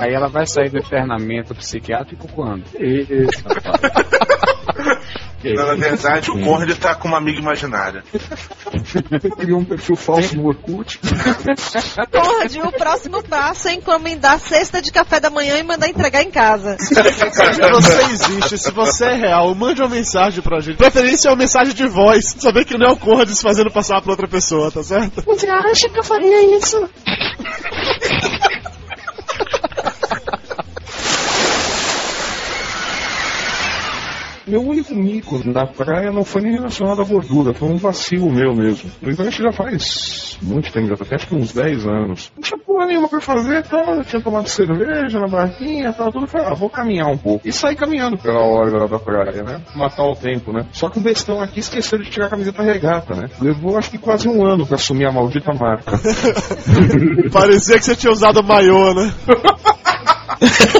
[0.00, 2.64] Aí ela vai sair do internamento psiquiátrico quando?
[2.78, 3.42] Isso,
[5.44, 8.02] na verdade, o Conrad tá com uma amiga imaginária.
[9.38, 10.98] Criou um perfil falso no Orkut.
[12.10, 16.22] Porra, de o próximo passo é encomendar cesta de café da manhã e mandar entregar
[16.22, 16.76] em casa.
[16.78, 20.76] Se você existe, se você é real, mande uma mensagem pra gente.
[20.76, 22.34] Preferência é uma mensagem de voz.
[22.38, 25.22] Saber que não é o Conrad se fazendo passar pra outra pessoa, tá certo?
[25.24, 26.88] Você acha que eu faria isso?
[34.48, 38.54] Meu único mico na praia não foi nem relacionado à gordura, foi um vacilo meu
[38.54, 38.90] mesmo.
[39.02, 42.32] Então isso já faz muito tempo, já acho que uns 10 anos.
[42.34, 43.96] Não tinha porra nenhuma pra fazer, tal.
[43.96, 46.24] Eu tinha tomado cerveja na barquinha, tal, tudo.
[46.24, 47.46] Eu Falei, ah, vou caminhar um pouco.
[47.46, 49.60] E saí caminhando pela orla da praia, né?
[49.74, 50.66] Matar o tempo, né?
[50.72, 53.28] Só que o bestão aqui esqueceu de tirar a camiseta regata, né?
[53.40, 55.98] Levou acho que quase um ano pra assumir a maldita marca.
[57.32, 59.12] Parecia que você tinha usado maiô, né?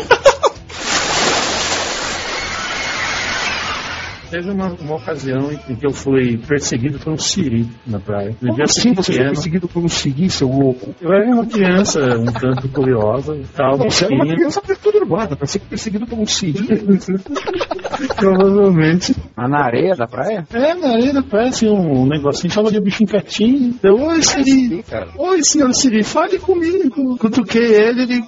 [4.31, 8.37] Teve uma, uma ocasião em que eu fui perseguido por um siri na praia.
[8.43, 10.95] Eu ser assim você foi perseguido por um siri, seu louco?
[11.01, 13.79] Eu era uma criança um tanto curiosa e tal.
[13.79, 16.59] Você era uma criança perturbada, pra ser perseguido por um siri.
[18.17, 19.15] Provavelmente.
[19.37, 20.47] Mas na areia da praia?
[20.53, 23.79] É, na areia parece um negocinho, chama de bichinho quietinho.
[23.83, 24.85] Eu, oi, Siri.
[25.17, 27.17] Oi, senhor Siri, fale comigo.
[27.19, 28.25] Cutuquei ele, ele...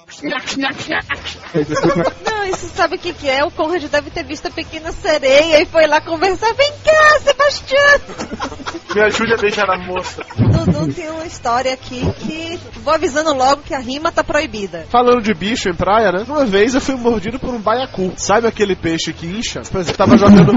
[2.24, 3.44] Não, isso sabe o que, que é?
[3.44, 6.52] O Conrad deve ter visto a pequena sereia e foi lá conversar.
[6.54, 8.60] Vem cá, Sebastião!
[8.94, 10.22] Me ajude a beijar a moça.
[10.36, 14.84] Dudu tem uma história aqui que vou avisando logo que a rima tá proibida.
[14.90, 16.24] Falando de bicho em praia, né?
[16.26, 18.12] Uma vez eu fui mordido por um baiacu.
[18.16, 19.59] Sabe aquele peixe que incha?
[19.70, 20.52] Por exemplo, tava jogando.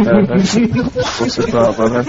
[1.19, 2.03] Você tava, né?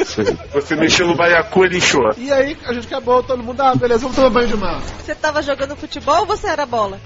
[0.52, 2.11] Você mexeu no baiacu, ele inchou.
[2.16, 4.80] E aí a gente acabou, todo mundo, ah, beleza, vamos tomar banho de mar.
[4.80, 7.00] Você tava jogando futebol ou você era bola?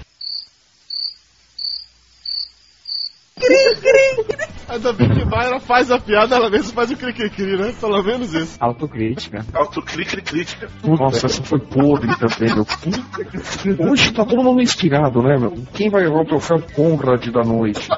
[3.39, 4.49] Cri, cri, cri.
[4.69, 7.73] Ainda bem que Mayra faz a piada, ela mesmo faz o cri-cri-cri, né?
[7.79, 8.55] Pelo menos isso.
[8.59, 9.43] Autocrítica.
[9.53, 10.69] Autoclique crítica.
[10.83, 12.65] Nossa, essa foi podre também, meu.
[12.65, 15.53] Puta Hoje tá todo mundo inspirado, né, meu?
[15.73, 17.89] Quem vai levar o troféu Conrad da noite?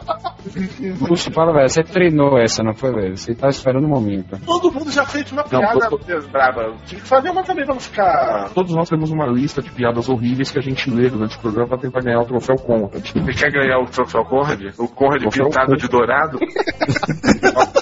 [1.07, 3.17] Puxa, fala, velho, você treinou essa, não foi, velho?
[3.17, 4.39] Você tá esperando o momento.
[4.45, 5.99] Todo mundo já fez uma Não, piada tô-
[6.31, 6.73] braba.
[6.85, 8.49] Tive que fazer uma também pra não ficar.
[8.53, 11.67] Todos nós temos uma lista de piadas horríveis que a gente lê durante o programa
[11.67, 13.03] pra tentar ganhar o troféu Conrad.
[13.13, 14.61] Você quer ganhar o troféu Conrad?
[14.77, 16.39] O Conrad pintado de dourado?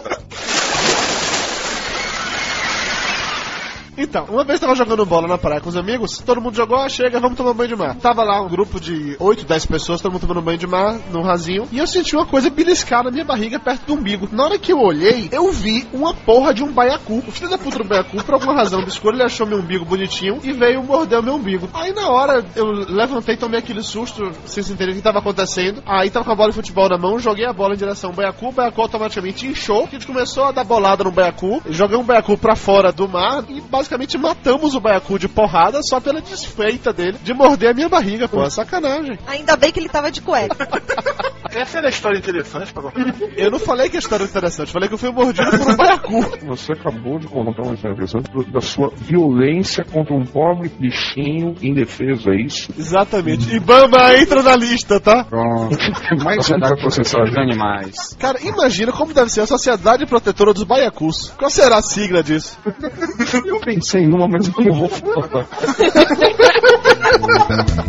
[4.01, 6.87] Então, uma vez tava jogando bola na praia com os amigos, todo mundo jogou, ah,
[6.87, 7.95] chega, vamos tomar banho de mar.
[7.97, 11.21] Tava lá um grupo de 8, 10 pessoas, todo mundo tomando banho de mar, num
[11.21, 14.29] rasinho, e eu senti uma coisa beliscar na minha barriga perto do umbigo.
[14.31, 17.21] Na hora que eu olhei, eu vi uma porra de um baiacu.
[17.27, 20.39] O filho da puta do baiacu, por alguma razão obscura, ele achou meu umbigo bonitinho
[20.43, 21.67] e veio morder o meu umbigo.
[21.73, 25.83] Aí na hora eu levantei, tomei aquele susto, sem se entender o que tava acontecendo.
[25.85, 28.15] Aí tava com a bola de futebol na mão, joguei a bola em direção ao
[28.15, 32.07] baiacu, o baiacu automaticamente inchou, a gente começou a dar bolada no baiacu, jogamos o
[32.07, 36.91] baiacu pra fora do mar e basicamente matamos o baiacu de porrada só pela desfeita
[36.91, 39.17] dele de morder a minha barriga, pô, é sacanagem.
[39.27, 40.67] Ainda bem que ele tava de cueca.
[41.51, 43.15] Essa era a história interessante pra contar.
[43.35, 45.75] Eu não falei que a história era interessante, falei que eu fui mordido por um
[45.75, 46.21] baiacu.
[46.45, 52.29] Você acabou de contar uma história interessante da sua violência contra um pobre bichinho indefeso,
[52.29, 52.71] é isso?
[52.77, 53.55] Exatamente.
[53.55, 55.23] E Bamba entra na lista, tá?
[55.23, 55.75] Pronto.
[56.23, 57.95] Mais um Sociedade processar dos animais.
[58.19, 61.33] Cara, imagina como deve ser a Sociedade Protetora dos Baiacus.
[61.37, 62.57] Qual será a sigla disso?
[63.45, 65.47] Eu pensei numa, mas eu não vou falar.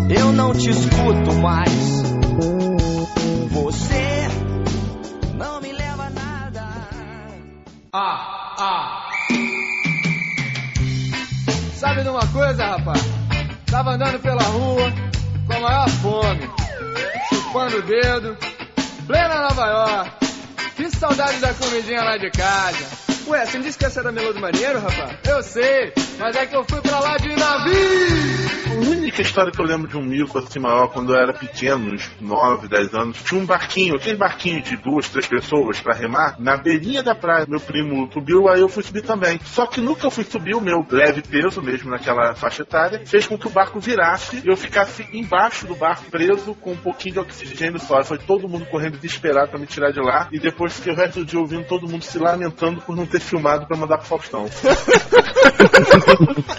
[0.08, 2.02] Eu não te escuto mais.
[3.50, 4.28] Você
[5.34, 6.62] não me leva a nada.
[7.92, 9.10] Ah, ah.
[11.74, 13.02] Sabe de uma coisa, rapaz?
[13.66, 14.92] Tava andando pela rua
[15.46, 16.50] com a maior fome,
[17.28, 18.36] chupando o dedo,
[19.06, 20.10] plena Nova York.
[20.76, 23.09] Que saudade da comidinha lá de casa.
[23.30, 25.16] Ué, você não disse que essa era Melô do Marinheiro, rapaz?
[25.24, 28.50] Eu sei, mas é que eu fui pra lá de navio.
[28.70, 31.92] A única história que eu lembro de um mico assim maior, quando eu era pequeno,
[31.92, 36.36] uns 9, 10 anos, tinha um barquinho, aquele barquinho de duas, três pessoas pra remar,
[36.40, 37.46] na beirinha da praia.
[37.48, 39.38] Meu primo subiu, aí eu fui subir também.
[39.44, 43.38] Só que nunca fui subir, o meu leve peso mesmo naquela faixa etária, fez com
[43.38, 47.20] que o barco virasse e eu ficasse embaixo do barco, preso com um pouquinho de
[47.20, 48.02] oxigênio só.
[48.02, 51.20] Foi todo mundo correndo desesperado pra me tirar de lá, e depois fiquei o resto
[51.20, 54.46] do dia ouvindo todo mundo se lamentando por não ter filmado pra mandar pro Faustão.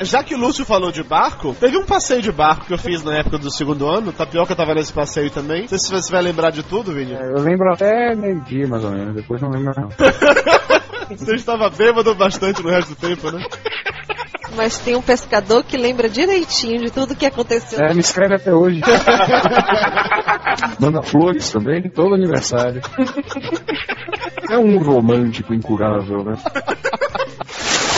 [0.02, 3.04] Já que o Lúcio falou de barco, teve um passeio de barco que eu fiz
[3.04, 4.12] na época do segundo ano.
[4.12, 5.62] Tapioca tava nesse passeio também.
[5.62, 7.14] Não sei se você vai lembrar de tudo, Vini.
[7.14, 9.16] Eu lembro até meio-dia, mais ou menos.
[9.16, 9.90] Depois não lembro não.
[11.18, 13.44] Você estava bêbado bastante no resto do tempo, né?
[14.56, 17.80] Mas tem um pescador que lembra direitinho de tudo que aconteceu.
[17.80, 18.82] É, me escreve até hoje.
[20.80, 21.90] Manda flores também.
[21.90, 22.82] Todo aniversário.
[24.50, 26.34] É um romântico incurável, né?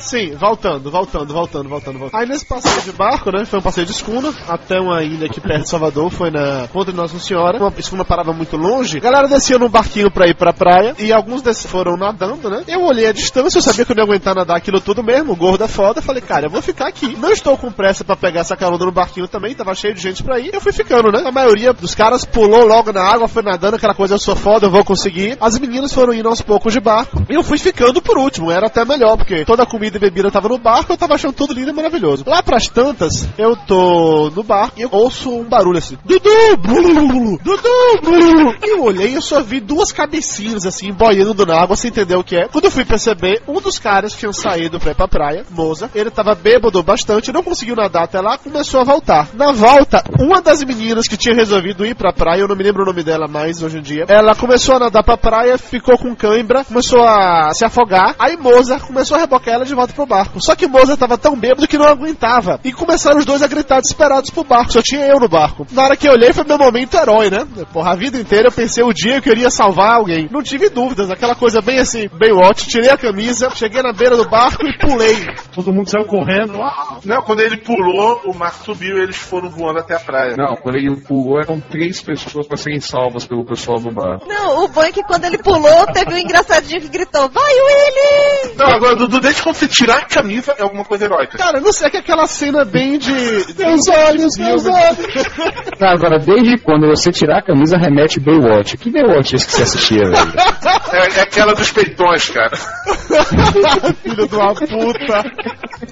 [0.00, 2.20] Sim, voltando, voltando, voltando, voltando, voltando.
[2.20, 3.44] Aí nesse passeio de barco, né?
[3.44, 6.90] Foi um passeio de escuna até uma ilha aqui perto de Salvador, foi na Ponta
[6.90, 7.58] de Nossa Senhora.
[7.58, 8.96] Uma escuna parava muito longe.
[8.96, 12.64] A galera descia num barquinho pra ir pra praia e alguns desses foram nadando, né?
[12.66, 15.32] Eu olhei a distância, eu sabia que eu não ia aguentar nadar aquilo tudo mesmo,
[15.32, 16.00] o gordo é foda.
[16.00, 17.14] Falei, cara, eu vou ficar aqui.
[17.16, 20.22] Não estou com pressa pra pegar essa carona no barquinho também, tava cheio de gente
[20.22, 20.50] pra ir.
[20.54, 21.22] Eu fui ficando, né?
[21.26, 24.66] A maioria dos caras pulou logo na água, foi nadando, aquela coisa, eu sou foda,
[24.66, 25.36] eu vou conseguir.
[25.40, 27.22] As meninas foram indo aos poucos de barco.
[27.28, 30.30] E eu fui ficando por último, era até melhor, porque toda a comida e bebida
[30.30, 32.24] tava no barco, eu tava achando tudo lindo e maravilhoso.
[32.26, 35.96] Lá pras tantas, eu tô no barco e eu ouço um barulho assim.
[36.04, 36.30] Dudu!
[36.58, 38.00] Blululu, Dudu!
[38.02, 38.54] Blululu.
[38.62, 42.16] E eu olhei e eu só vi duas cabecinhas assim, boiando na água, sem entender
[42.16, 42.48] o que é.
[42.48, 45.90] Quando eu fui perceber, um dos caras tinha saído pra ir pra praia, Moza.
[45.94, 49.28] Ele tava bêbado bastante, não conseguiu nadar até lá, começou a voltar.
[49.34, 52.82] Na volta, uma das meninas que tinha resolvido ir pra praia, eu não me lembro
[52.82, 56.14] o nome dela mais hoje em dia, ela começou a nadar pra praia, ficou com
[56.14, 58.14] cãibra, começou a se afogar.
[58.18, 60.40] Aí Moza começou a rebocar ela de volta pro barco.
[60.42, 62.60] Só que Moza tava tão bêbado que não aguentava.
[62.64, 64.72] E começaram os dois a gritar desesperados pro barco.
[64.72, 65.66] Só tinha eu no barco.
[65.72, 67.46] Na hora que eu olhei, foi meu momento herói, né?
[67.72, 70.28] Porra, a vida inteira eu pensei o dia que eu iria salvar alguém.
[70.30, 72.68] Não tive dúvidas, aquela coisa bem assim, bem watch.
[72.68, 75.16] Tirei a camisa, cheguei na beira do barco e pulei.
[75.54, 76.58] Todo mundo saiu correndo.
[76.58, 77.00] uau!
[77.04, 80.34] Não, quando ele pulou, o mar subiu e eles foram voando até a praia.
[80.36, 84.18] Não, quando ele pulou, eram três pessoas para serem salvas pelo pessoal do bar.
[84.26, 88.56] Não, o bom é que quando ele pulou, teve um engraçadinho que gritou: Vai, Willy!
[88.56, 91.38] Não, agora, Dudu, quando você tirar a camisa é alguma coisa heróica.
[91.38, 93.12] Cara, não sei, é que aquela cena bem de.
[93.56, 94.98] Meus olhos, meus olhos!
[95.80, 98.76] Agora, desde quando você tirar a camisa, remete Baywatch.
[98.76, 100.32] Que Baywatch é esse que você assistia, velho?
[100.92, 102.50] É, é aquela dos peitões, cara.
[104.02, 105.22] Filho de uma puta!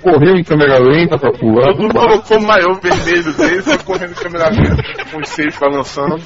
[0.03, 1.71] Correu em câmera lenta pra pular.
[1.71, 5.57] O Dudu colocou o maiô vermelho dele, foi correndo em câmera lenta, com os seios
[5.57, 6.17] balançando.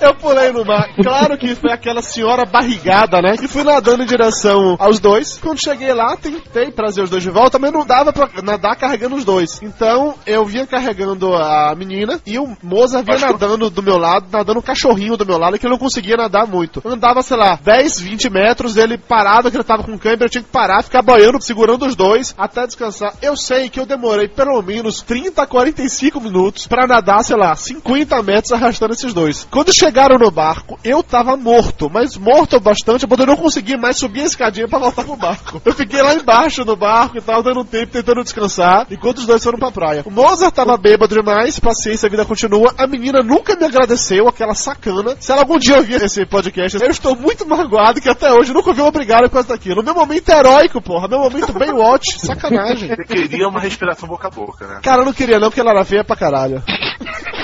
[0.00, 0.88] Eu pulei no mar.
[0.94, 3.34] Claro que foi aquela senhora barrigada, né?
[3.42, 5.38] E fui nadando em direção aos dois.
[5.38, 9.16] Quando cheguei lá, tentei trazer os dois de volta, mas não dava pra nadar carregando
[9.16, 9.60] os dois.
[9.62, 14.58] Então eu vinha carregando a menina e o Moza vinha nadando do meu lado, nadando
[14.58, 16.82] um cachorrinho do meu lado, que eu não conseguia nadar muito.
[16.84, 20.42] Andava, sei lá, 10, 20 metros, ele parado, que ele tava com câimbra, eu tinha
[20.42, 23.14] que parar, ficar boiando, segurando os dois, até descansar.
[23.22, 27.54] Eu sei que eu demorei pelo menos 30 a 45 minutos pra nadar, sei lá,
[27.54, 29.46] 50 metros arrastando esses dois.
[29.50, 33.98] Quando chegaram no barco, eu tava morto, mas morto o bastante, eu não conseguia mais
[33.98, 35.60] subir a escadinha pra voltar pro barco.
[35.64, 39.42] Eu fiquei lá embaixo no barco e tal, dando tempo, tentando descansar, enquanto os dois
[39.42, 40.02] foram pra praia.
[40.04, 42.74] O Mozart tava bêbado demais, paciência, a vida continua.
[42.76, 45.16] A menina nunca me agradeceu, aquela sacana.
[45.18, 48.72] Se ela algum dia ouvir esse podcast, eu estou muito magoado que até hoje nunca
[48.72, 49.82] vi obrigado por causa daquilo.
[49.82, 51.08] Meu momento heróico, porra.
[51.08, 52.88] Meu momento bem watch, sacanagem.
[52.88, 54.80] Você queria uma respiração boca a boca, né?
[54.82, 56.62] Cara, eu não queria não, porque ela era feia pra caralho.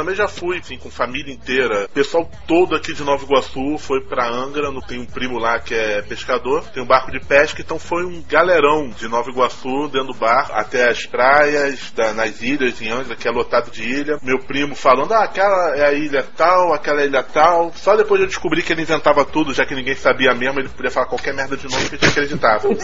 [0.00, 1.84] também já fui, assim, com família inteira.
[1.84, 5.58] O pessoal todo aqui de Nova Iguaçu foi pra Angra, não tem um primo lá
[5.60, 9.88] que é pescador, tem um barco de pesca, então foi um galerão de Nova Iguaçu
[9.92, 13.82] dentro do barco, até as praias, da- nas ilhas, em Angra, que é lotado de
[13.82, 14.18] ilha.
[14.22, 17.70] Meu primo falando, ah, aquela é a ilha tal, aquela é a ilha tal.
[17.74, 20.90] Só depois eu descobri que ele inventava tudo, já que ninguém sabia mesmo, ele podia
[20.90, 22.68] falar qualquer merda de novo que a gente acreditava.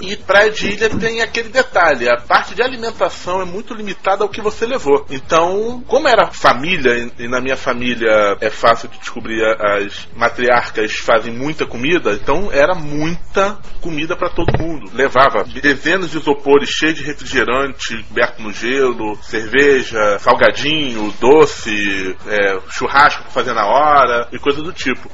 [0.00, 4.28] E praia de ilha tem aquele detalhe: a parte de alimentação é muito limitada ao
[4.28, 5.04] que você levou.
[5.16, 11.32] Então, como era família, e na minha família é fácil de descobrir, as matriarcas fazem
[11.32, 14.90] muita comida, então era muita comida para todo mundo.
[14.92, 23.22] Levava dezenas de isopores cheios de refrigerante, coberto no gelo, cerveja, salgadinho, doce, é, churrasco
[23.22, 25.10] pra fazer na hora e coisa do tipo.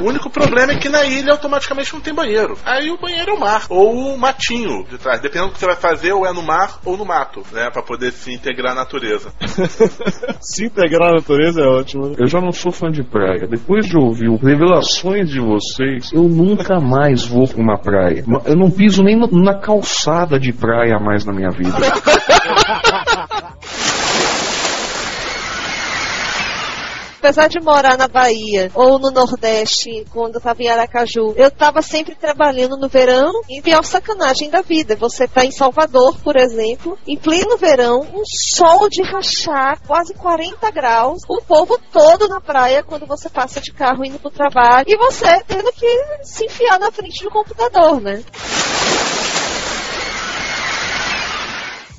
[0.00, 2.58] O único problema é que na ilha automaticamente não tem banheiro.
[2.64, 5.20] Aí o banheiro é o mar, ou o matinho de trás.
[5.20, 7.70] Dependendo do que você vai fazer, ou é no mar ou no mato, né?
[7.70, 9.29] Pra poder se integrar à natureza.
[10.40, 12.14] Se integrar na natureza é ótimo.
[12.18, 13.46] Eu já não sou fã de praia.
[13.46, 18.24] Depois de ouvir revelações de vocês, eu nunca mais vou pra uma praia.
[18.44, 21.76] Eu não piso nem na calçada de praia mais na minha vida.
[27.20, 31.82] Apesar de morar na Bahia ou no Nordeste, quando eu tava em Aracaju, eu tava
[31.82, 34.96] sempre trabalhando no verão e pior sacanagem da vida.
[34.96, 40.70] Você tá em Salvador, por exemplo, em pleno verão, um sol de rachar, quase 40
[40.70, 44.96] graus, o povo todo na praia quando você passa de carro indo pro trabalho e
[44.96, 45.86] você tendo que
[46.22, 48.24] se enfiar na frente do computador, né?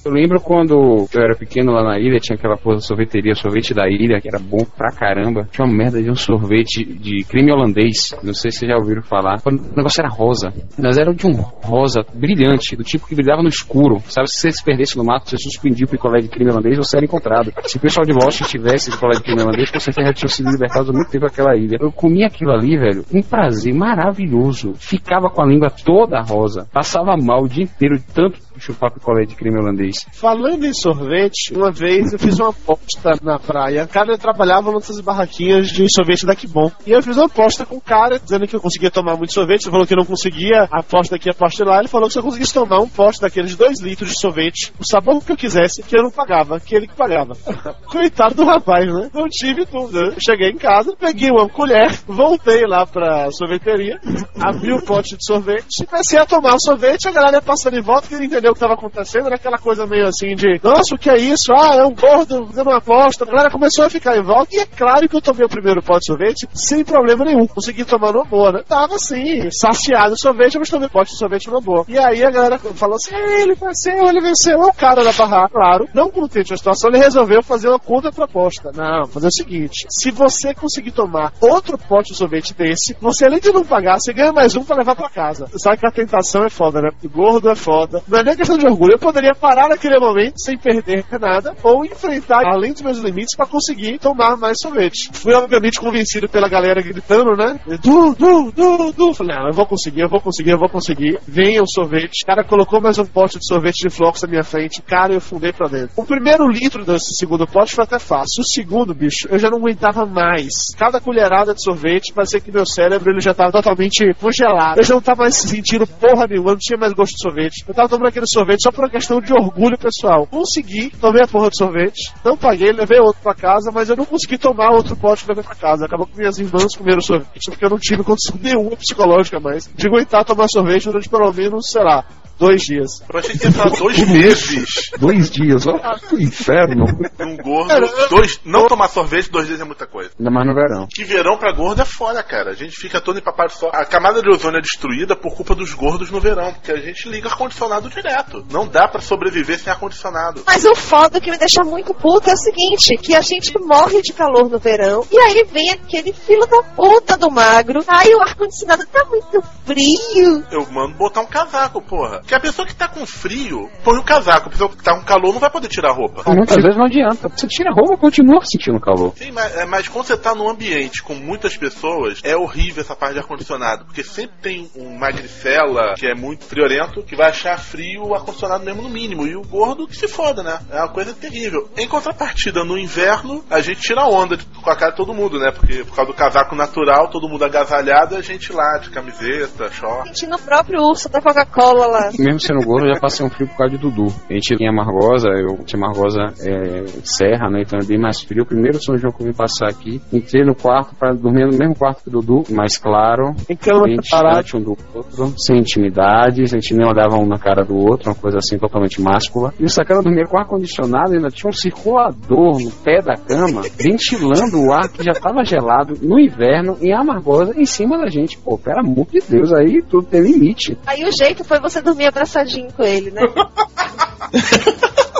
[0.03, 3.87] Eu lembro quando eu era pequeno lá na ilha, tinha aquela porra sorveteria, sorvete da
[3.87, 5.47] ilha, que era bom pra caramba.
[5.51, 8.15] Tinha uma merda de um sorvete de creme holandês.
[8.23, 9.37] Não sei se vocês já ouviram falar.
[9.45, 10.51] O negócio era rosa.
[10.77, 13.99] Mas era de um rosa brilhante, do tipo que brilhava no escuro.
[14.05, 16.97] Sabe, se você se perdesse no mato, você suspendia o picolé de creme holandês, você
[16.97, 17.53] era encontrado.
[17.65, 20.89] Se o pessoal de Washington tivesse picolé de creme holandês, certeza já tinham sido libertados
[20.89, 21.77] há muito tempo daquela ilha.
[21.79, 24.73] Eu comia aquilo ali, velho, um prazer maravilhoso.
[24.75, 26.67] Ficava com a língua toda rosa.
[26.71, 30.05] Passava mal o dia inteiro de tanto chupar picolé de creme holandês.
[30.13, 33.83] Falando em sorvete, uma vez eu fiz uma aposta na praia.
[33.83, 36.71] O cara trabalhava nessas barraquinhas de sorvete da Kibon.
[36.85, 39.63] E eu fiz uma aposta com o cara, dizendo que eu conseguia tomar muito sorvete.
[39.63, 41.79] Ele falou que não conseguia, a aposta aqui, a aposta lá.
[41.79, 44.85] Ele falou que se eu conseguisse tomar um pote daqueles 2 litros de sorvete, o
[44.85, 47.35] sabor que eu quisesse, que eu não pagava, que ele que pagava.
[47.85, 49.09] Coitado do rapaz, né?
[49.13, 50.15] Não tive dúvida.
[50.23, 53.99] Cheguei em casa, peguei uma colher, voltei lá pra sorveteria,
[54.39, 58.07] abri o pote de sorvete, comecei a tomar o sorvete, a galera passando em volta,
[58.07, 61.09] que entendeu o que estava acontecendo, era aquela coisa meio assim de, nossa, o que
[61.09, 61.51] é isso?
[61.53, 63.23] Ah, é um gordo fazendo uma aposta.
[63.23, 65.81] A galera começou a ficar em volta, e é claro que eu tomei o primeiro
[65.81, 67.47] pote de sorvete sem problema nenhum.
[67.47, 68.63] Consegui tomar numa boa, né?
[68.67, 71.85] Tava assim, saciado o sorvete, mas tomei pote de sorvete numa boa.
[71.87, 74.61] E aí a galera falou assim, "Ah, ele venceu, ele venceu.
[74.61, 75.87] É o cara da barraca, claro.
[75.93, 78.71] Não contente a situação, ele resolveu fazer uma contra-proposta.
[78.75, 83.39] Não, fazer o seguinte, se você conseguir tomar outro pote de sorvete desse, você além
[83.39, 85.47] de não pagar, você ganha mais um pra levar pra casa.
[85.57, 86.89] Sabe que a tentação é foda, né?
[87.03, 88.01] O gordo é foda.
[88.07, 88.93] Não é nem questão de orgulho.
[88.93, 93.45] Eu poderia parar naquele momento sem perder nada ou enfrentar além dos meus limites pra
[93.45, 95.09] conseguir tomar mais sorvete.
[95.13, 97.59] Fui obviamente convencido pela galera gritando, né?
[97.81, 99.13] Du, du, du, du.
[99.13, 101.19] Falei, não, eu vou conseguir, eu vou conseguir, eu vou conseguir.
[101.27, 102.23] Venha o sorvete.
[102.23, 104.81] O cara colocou mais um pote de sorvete de flocos na minha frente.
[104.81, 105.91] Cara, eu fundei pra dentro.
[105.95, 108.41] O primeiro litro desse segundo pote foi até fácil.
[108.41, 110.51] O segundo, bicho, eu já não aguentava mais.
[110.77, 114.79] Cada colherada de sorvete parecia que meu cérebro ele já tava totalmente congelado.
[114.79, 117.63] Eu já não tava mais sentindo porra nenhuma, não tinha mais gosto de sorvete.
[117.67, 120.27] Eu tava tomando aquele sorvete só por uma questão de orgulho pessoal.
[120.27, 124.05] Consegui, tomei a porra de sorvete, não paguei, levei outro pra casa, mas eu não
[124.05, 125.85] consegui tomar outro pote pra levar pra casa.
[125.85, 129.87] Acabou que minhas irmãs comeram sorvete, porque eu não tive condição nenhuma psicológica mais de
[129.87, 132.05] aguentar tomar sorvete durante pelo menos, sei lá,
[132.41, 133.03] Dois dias.
[133.07, 135.77] Eu achei que ia falar dois meses Dois dias, ó,
[136.09, 136.85] que inferno.
[137.19, 137.87] num gordo.
[138.09, 140.09] Dois, não tomar sorvete, dois dias é muita coisa.
[140.17, 140.87] Ainda mais no verão.
[140.91, 142.49] Que verão pra gordo é foda, cara.
[142.49, 143.69] A gente fica todo empapado só.
[143.71, 147.07] A camada de ozônio é destruída por culpa dos gordos no verão, porque a gente
[147.09, 148.10] liga ar-condicionado direto.
[148.51, 150.43] Não dá pra sobreviver sem ar-condicionado.
[150.45, 154.01] Mas o foda que me deixa muito puta é o seguinte, que a gente morre
[154.01, 158.21] de calor no verão, e aí vem aquele filho da puta do magro, aí o
[158.21, 160.43] ar-condicionado tá muito frio.
[160.51, 162.19] Eu mando botar um casaco, porra.
[162.19, 164.47] Porque a pessoa que tá com frio, põe um casaco.
[164.47, 166.23] A pessoa que tá com calor não vai poder tirar a roupa.
[166.31, 167.29] Muitas vezes não adianta.
[167.29, 169.13] Você tira a roupa, continua sentindo calor.
[169.15, 172.95] Sim, mas, é, mas quando você tá num ambiente com muitas pessoas, é horrível essa
[172.95, 173.85] parte de ar-condicionado.
[173.85, 178.63] Porque sempre tem um magricela que é muito friorento, que vai achar frio o ar-condicionado
[178.65, 179.25] mesmo no mínimo.
[179.27, 180.59] E o gordo que se foda, né?
[180.71, 181.69] É uma coisa terrível.
[181.77, 185.39] Em contrapartida, no inverno, a gente tira onda de- com a cara de todo mundo,
[185.39, 185.51] né?
[185.51, 190.09] Porque por causa do casaco natural, todo mundo agasalhado, a gente lá de camiseta, short.
[190.09, 192.09] Sentindo o próprio urso da Coca-Cola lá.
[192.17, 194.07] Mesmo sendo gordo, eu já passei um frio por causa de Dudu.
[194.29, 197.61] A gente tinha Amargosa, eu tinha Amargosa é, Serra, né?
[197.65, 198.45] Então é bem mais frio.
[198.45, 201.75] Primeiro São João que eu vim passar aqui, entrei no quarto pra dormir no mesmo
[201.75, 206.57] quarto que o Dudu, mais claro, cama bem distante um do outro, sem intimidades, a
[206.57, 209.53] gente nem olhava um na cara do outro, uma coisa assim totalmente máscula.
[209.59, 214.61] E o sacana dormia com ar-condicionado, ainda tinha um circulador no pé da cama, ventilando
[214.61, 218.37] o ar que já tava gelado no inverno em Amargosa em cima da gente.
[218.37, 220.77] Pô, pelo amor de Deus, aí tudo tem limite.
[220.85, 223.21] Aí o jeito foi você dormir abraçadinho com ele, né?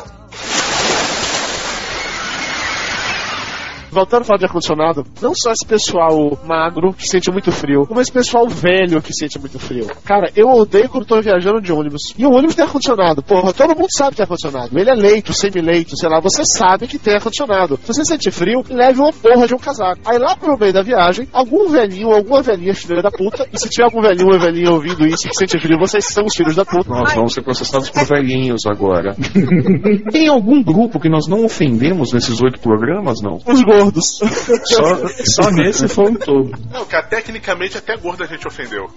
[3.92, 8.00] Voltando a falar de ar-condicionado, não só esse pessoal magro que sente muito frio, como
[8.00, 9.88] esse pessoal velho que sente muito frio.
[10.06, 12.14] Cara, eu odeio quando tô viajando de ônibus.
[12.18, 13.22] E o ônibus tem ar-condicionado.
[13.22, 14.80] Porra, todo mundo sabe que tem ar-condicionado.
[14.80, 17.78] Ele é leito, semi-leito, sei lá, você sabe que tem ar-condicionado.
[17.84, 20.02] Se você sente frio, leve uma porra de um casaco.
[20.06, 23.70] Aí lá pro meio da viagem, algum velhinho, alguma velhinha filha da puta, e se
[23.70, 26.64] tiver algum velhinho ou velhinha ouvindo isso que sente frio, vocês são os filhos da
[26.64, 26.90] puta.
[26.90, 29.16] Nós vamos ser processados por velhinhos agora.
[30.12, 33.38] Tem algum grupo que nós não ofendemos nesses oito programas, não?
[33.46, 33.81] Os gordos.
[33.90, 36.52] Só, só nesse foi um todo.
[36.72, 38.88] Não, cara, tecnicamente até gordo a gente ofendeu.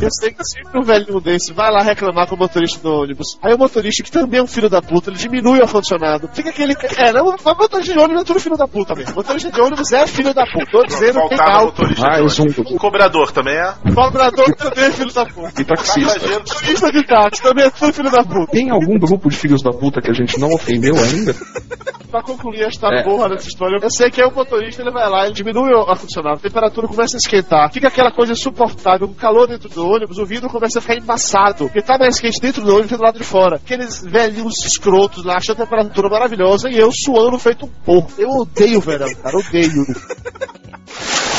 [0.00, 3.38] Eu sei que sempre um velhinho desse vai lá reclamar com o motorista do ônibus.
[3.42, 6.28] Aí o motorista, que também é um filho da puta, ele diminui o ar-condicionado.
[6.32, 6.74] Fica aquele.
[6.96, 9.14] É, não, mas motorista de ônibus é tudo filho da puta mesmo.
[9.14, 10.70] Motorista de ônibus é filho da puta.
[10.70, 12.06] Tô dizendo que motorista.
[12.06, 12.70] Mais de ônibus.
[12.70, 12.74] um.
[12.74, 13.74] O cobrador também é.
[13.94, 15.60] Cobrador também é filho da puta.
[15.60, 16.20] E taxista.
[16.28, 18.52] Motorista de táxi também é tudo filho da puta.
[18.52, 21.34] Tem algum grupo de filhos da puta que a gente não ofendeu ainda?
[22.10, 23.02] Pra concluir esta É.
[23.14, 25.82] porra dessa história, eu sei que é o motorista, ele vai lá, ele diminui o
[25.88, 30.18] ar-condicionado, a temperatura começa a esquentar, fica aquela coisa insuportável, com calor dentro do ônibus,
[30.18, 33.18] o vidro começa a ficar embaçado, porque tá mais quente dentro do ônibus do lado
[33.18, 33.56] de fora.
[33.56, 38.12] Aqueles velhinhos escrotos lá, achando a temperatura maravilhosa, e eu suando feito um porco.
[38.18, 39.84] Eu odeio o verão, cara, odeio.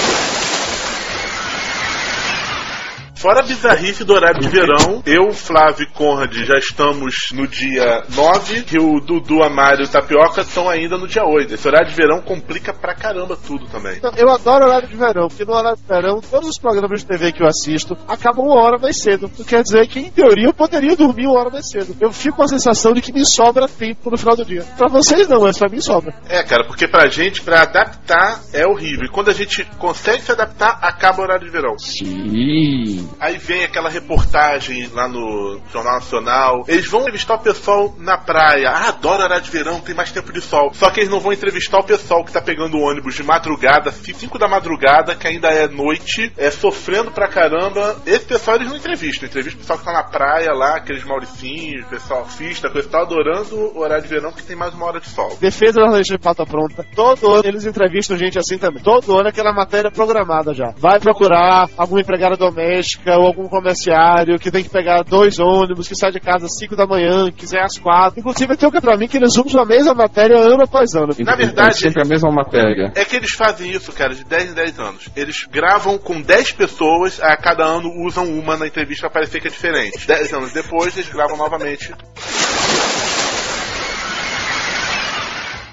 [3.25, 8.03] Fora a bizarrice do horário de verão, eu, Flávio e Conrad já estamos no dia
[8.15, 11.55] 9 e o Dudu, a Mário e o Tapioca estão ainda no dia 8.
[11.55, 13.99] Esse horário de verão complica pra caramba tudo também.
[14.15, 17.31] Eu adoro horário de verão, porque no horário de verão, todos os programas de TV
[17.31, 19.27] que eu assisto acabam uma hora mais cedo.
[19.33, 21.97] Isso quer dizer que, em teoria, eu poderia dormir uma hora mais cedo.
[21.99, 24.63] Eu fico com a sensação de que me sobra tempo no final do dia.
[24.77, 26.13] Pra vocês não, mas pra mim sobra.
[26.29, 29.05] É, cara, porque pra gente, pra adaptar, é horrível.
[29.05, 31.75] E quando a gente consegue se adaptar, acaba o horário de verão.
[31.79, 33.14] Sim.
[33.19, 36.65] Aí vem aquela reportagem lá no Jornal Nacional.
[36.67, 38.69] Eles vão entrevistar o pessoal na praia.
[38.69, 40.71] Ah, adoro horário de verão, tem mais tempo de sol.
[40.73, 43.91] Só que eles não vão entrevistar o pessoal que tá pegando o ônibus de madrugada,
[43.91, 47.95] 5 da madrugada, que ainda é noite, é sofrendo pra caramba.
[48.05, 49.27] Esse pessoal eles não entrevistam.
[49.27, 53.55] Entrevistam o pessoal que tá na praia lá, aqueles mauricinhos, pessoal fista, coisa tal, adorando
[53.55, 55.37] o horário de verão, que tem mais uma hora de sol.
[55.39, 56.85] Defesa da de pauta pronta.
[56.95, 58.83] Todo ano eles entrevistam gente assim também.
[58.83, 60.73] Todo ano é aquela matéria programada já.
[60.77, 65.95] Vai procurar alguma empregada doméstica ou algum comerciário que tem que pegar dois ônibus, que
[65.95, 68.19] sai de casa às 5 da manhã, que sai às 4.
[68.19, 70.93] Inclusive tem um que é pra mim que eles usam a mesma matéria ano após
[70.95, 71.13] ano.
[71.23, 72.91] Na verdade- É sempre a mesma matéria.
[72.95, 75.09] É que eles fazem isso, cara, de 10 em 10 anos.
[75.15, 79.47] Eles gravam com 10 pessoas, a cada ano usam uma na entrevista pra parecer que
[79.47, 80.07] é diferente.
[80.07, 81.91] 10 anos depois, eles gravam novamente.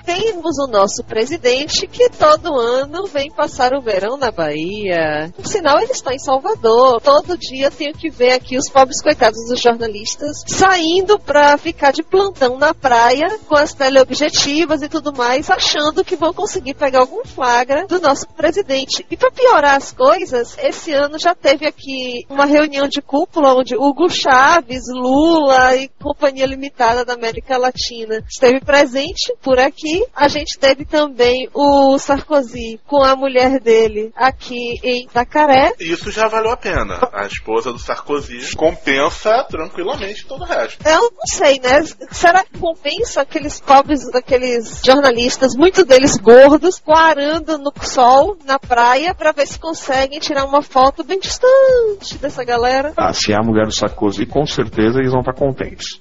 [0.04, 5.32] Temos o nosso presidente que todo ano vem passar o verão na Bahia.
[5.36, 7.00] Por sinal, ele está em Salvador.
[7.00, 12.02] Todo dia tenho que ver aqui os pobres coitados dos jornalistas saindo pra ficar de
[12.02, 17.24] plantão na praia com as teleobjetivas e tudo mais, achando que vão conseguir pegar algum
[17.24, 19.06] flagra do nosso presidente.
[19.10, 23.76] E para piorar as coisas, esse ano já teve aqui uma reunião de cúpula onde
[23.76, 30.26] Hugo Chaves, Lula e Companhia Limitada da América Latina esteve presente por aqui E a
[30.26, 35.74] gente teve também o Sarkozy com a mulher dele aqui em Itacaré.
[35.78, 36.98] Isso já valeu a pena.
[37.12, 40.82] A esposa do Sarkozy compensa tranquilamente todo o resto.
[40.88, 41.84] Eu não sei, né?
[42.10, 49.14] Será que compensa aqueles pobres, aqueles jornalistas, muitos deles gordos, quarando no sol, na praia,
[49.14, 52.94] pra ver se conseguem tirar uma foto bem distante dessa galera?
[52.96, 55.98] Ah, se é a mulher do Sarkozy, com certeza eles vão estar contentes.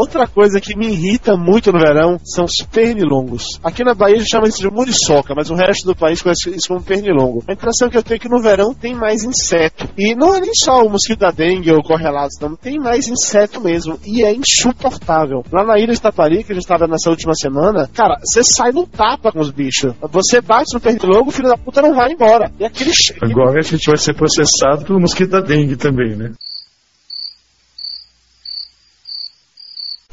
[0.00, 3.60] Outra coisa que me irrita muito no verão são os pernilongos.
[3.62, 6.48] Aqui na Bahia a gente chama isso de muriçoca, mas o resto do país conhece
[6.48, 7.44] isso como pernilongo.
[7.46, 9.86] A impressão que eu tenho é que no verão tem mais inseto.
[9.98, 12.56] E não é nem só o mosquito da dengue ou correlatos, não.
[12.56, 14.00] Tem mais inseto mesmo.
[14.02, 15.44] E é insuportável.
[15.52, 18.72] Lá na ilha de Tapari, que a gente estava nessa última semana, cara, você sai
[18.72, 19.92] no tapa com os bichos.
[20.10, 22.50] Você bate no pernilongo, o filho da puta não vai embora.
[22.58, 22.92] E aquele.
[23.20, 26.32] Agora a gente vai ser processado pelo mosquito da dengue também, né?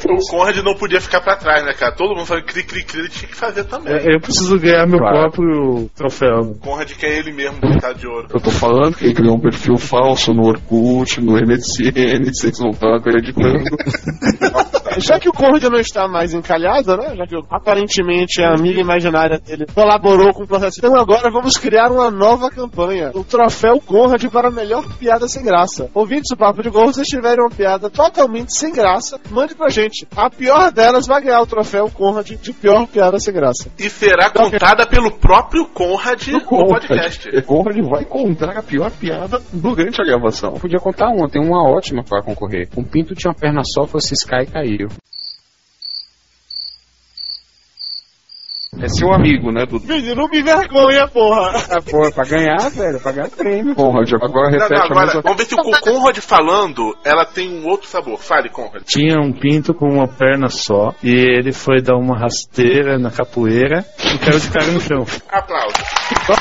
[0.06, 1.91] O Conrad não podia ficar pra trás, né, cara?
[1.95, 3.93] Todo mundo falando cri, cri, cri, ele tinha que fazer também.
[3.93, 5.32] É, Eu preciso ganhar meu Claro.
[5.32, 6.39] próprio troféu.
[6.52, 8.28] O Conrad quer ele mesmo botar de ouro.
[8.32, 12.70] Eu tô falando que ele criou um perfil falso no Orkut, no MSN, vocês não
[12.70, 13.64] estão acreditando.
[15.00, 17.16] Já que o Conrad não está mais encalhado, né?
[17.16, 20.78] Já que aparentemente a amiga imaginária dele colaborou com o processo.
[20.80, 23.12] Então agora vamos criar uma nova campanha.
[23.14, 25.89] O troféu Conrad para a melhor piada sem graça.
[25.93, 29.87] Ouvintes do Papo de Gordo, se tiverem uma piada totalmente sem graça, mande pra gente.
[30.16, 33.70] A pior delas vai ganhar o troféu Conrad de pior piada sem graça.
[33.78, 37.30] E será contada pelo próprio Conrad no podcast.
[37.30, 40.54] O Conrad vai contar a pior piada durante a gravação.
[40.54, 42.70] Podia contar uma, tem uma ótima pra concorrer.
[42.78, 44.88] Um pinto tinha uma perna só, foi ciscar e caiu.
[48.82, 49.88] É seu amigo, né, Dudu?
[49.88, 51.51] Menino, não me vergonha, porra.
[51.71, 53.75] Ah, pô, pra ganhar, velho, pra ganhar prêmio.
[53.75, 56.97] Conrad, agora Não, repete não, a agora, mesma vamos ver se o Co- Conrad falando,
[57.03, 58.17] ela tem um outro sabor.
[58.19, 58.84] Fale, Conrad.
[58.86, 63.84] Tinha um pinto com uma perna só e ele foi dar uma rasteira na capoeira
[64.13, 65.05] e caiu de cara no chão.
[65.30, 65.78] Aplausos.
[66.28, 66.36] Tá,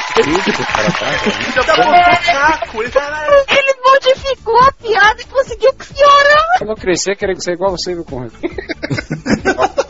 [2.23, 6.59] saco, ele modificou a piada e conseguiu piorar.
[6.59, 8.33] Quando eu crescer, quero ser igual você, viu, Conrad?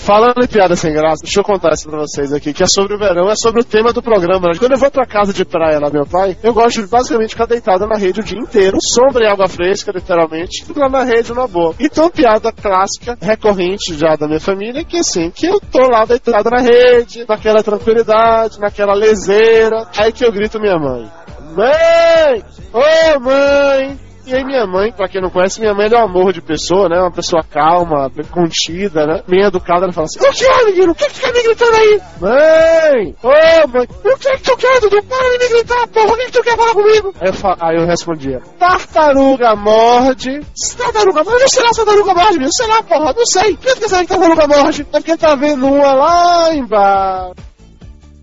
[0.00, 2.94] Falando em piada sem graça, deixa eu contar isso pra vocês aqui, que é sobre
[2.94, 4.48] o verão, é sobre o tema do programa.
[4.48, 4.54] né?
[4.58, 7.44] Quando eu vou pra casa de praia lá, meu pai, eu gosto de basicamente ficar
[7.44, 11.28] deitado na rede o dia inteiro, sombra e água fresca, literalmente, fico lá na rede
[11.30, 11.74] numa boa.
[11.78, 16.48] Então, piada clássica, recorrente já da minha família, que assim, que eu tô lá deitado
[16.48, 21.10] na rede, naquela tranquilidade, naquela leseira, aí que eu grito minha mãe.
[21.54, 22.42] Mãe!
[22.72, 24.09] Ô mãe!
[24.26, 26.88] E aí minha mãe, pra quem não conhece, minha mãe é um amor de pessoa,
[26.88, 27.00] né?
[27.00, 29.22] Uma pessoa calma, bem contida, né?
[29.26, 30.92] Bem educada, ela fala assim, o que é, menino?
[30.92, 32.00] O que que tu quer me gritando aí?
[32.20, 33.16] Mãe!
[33.22, 33.88] Ô, mãe!
[34.04, 35.02] O que que tu quer, Dudu?
[35.04, 36.12] Para de me gritar, porra!
[36.12, 37.14] O que que tu quer falar comigo?
[37.20, 40.40] Aí eu, fa- aí eu respondia, tartaruga morde...
[40.76, 41.40] Tartaruga morde?
[41.40, 42.52] Não sei lá se tartaruga morde, menino.
[42.52, 43.56] Sei lá, porra, não sei.
[43.56, 44.82] Por que sabe que tartaruga morde?
[44.82, 47.34] É porque tá vendo uma lá embaixo.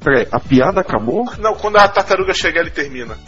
[0.04, 1.26] Peraí, a piada acabou?
[1.40, 3.18] Não, quando a tartaruga chegar, ele termina.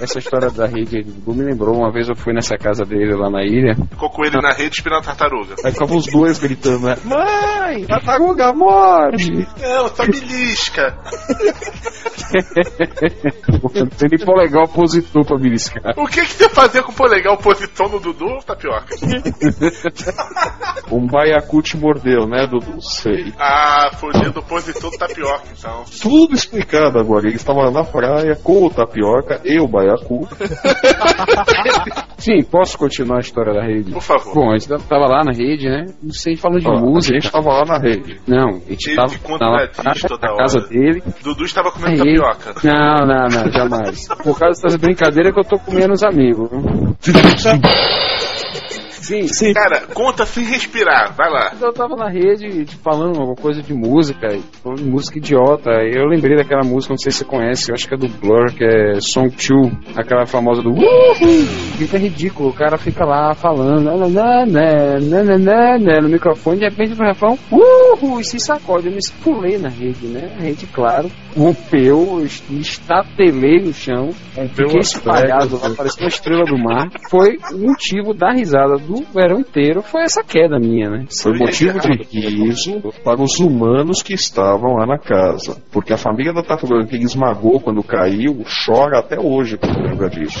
[0.00, 1.76] Essa história da rede do me lembrou.
[1.76, 3.74] Uma vez eu fui nessa casa dele lá na ilha.
[3.74, 5.54] Ficou com ele na rede esperando a tartaruga.
[5.64, 6.96] Aí ficavam os dois gritando, né?
[7.04, 9.46] Mãe, tartaruga morde!
[9.60, 10.98] Não, só belisca.
[13.98, 15.94] Tem de polegar opositor pra beliscar.
[15.96, 18.94] O que que você fazia com o polegar oposição no Dudu tapioca?
[20.90, 22.82] Um baiacu te mordeu, né, Dudu?
[22.82, 23.32] Sei.
[23.38, 25.84] Ah, fugindo do opositor do tapioca, então.
[26.02, 27.28] Tudo explicado agora.
[27.28, 29.89] Ele estava na praia com o tapioca e o baiacu.
[32.18, 33.92] Sim, posso continuar a história da rede?
[33.92, 34.34] Por favor.
[34.34, 35.86] Bom, a gente tava lá na rede, né?
[36.02, 37.14] Não sei, falando de Ó, música.
[37.14, 38.20] A gente estava lá na rede.
[38.26, 39.66] Não, a gente Ele tava conta na,
[40.06, 40.42] toda na hora.
[40.44, 41.02] casa dele.
[41.22, 42.54] Dudu estava comendo Aí- tapioca.
[42.62, 44.06] Não, não, não, jamais.
[44.22, 46.50] Por causa dessas brincadeiras que eu tô comendo os amigos.
[49.00, 49.28] viu?
[49.28, 51.14] Sim, Cara, conta sem respirar.
[51.16, 51.52] Vai lá.
[51.60, 54.28] eu tava na rede falando alguma coisa de música,
[54.62, 55.70] falando de música idiota.
[55.70, 58.52] Eu lembrei daquela música, não sei se você conhece, eu acho que é do Blur,
[58.54, 61.46] que é Song 2, aquela famosa do Uhul!
[61.80, 63.90] Isso é ridículo, o cara fica lá falando
[66.02, 68.20] no microfone, de repente no refrão, Uhul!
[68.20, 68.86] E se sacode.
[68.86, 70.34] Eu me pulei na rede, né?
[70.38, 74.10] A rede, claro, rompeu, estatelei no chão,
[74.54, 76.88] fiquei espalhado lá, parecia uma estrela do mar.
[77.08, 81.06] Foi o motivo da risada do verão inteiro, foi essa queda minha, né?
[81.22, 85.56] Foi motivo de riso para os humanos que estavam lá na casa.
[85.70, 90.38] Porque a família da tartaruga que esmagou quando caiu chora até hoje quando lembra disso.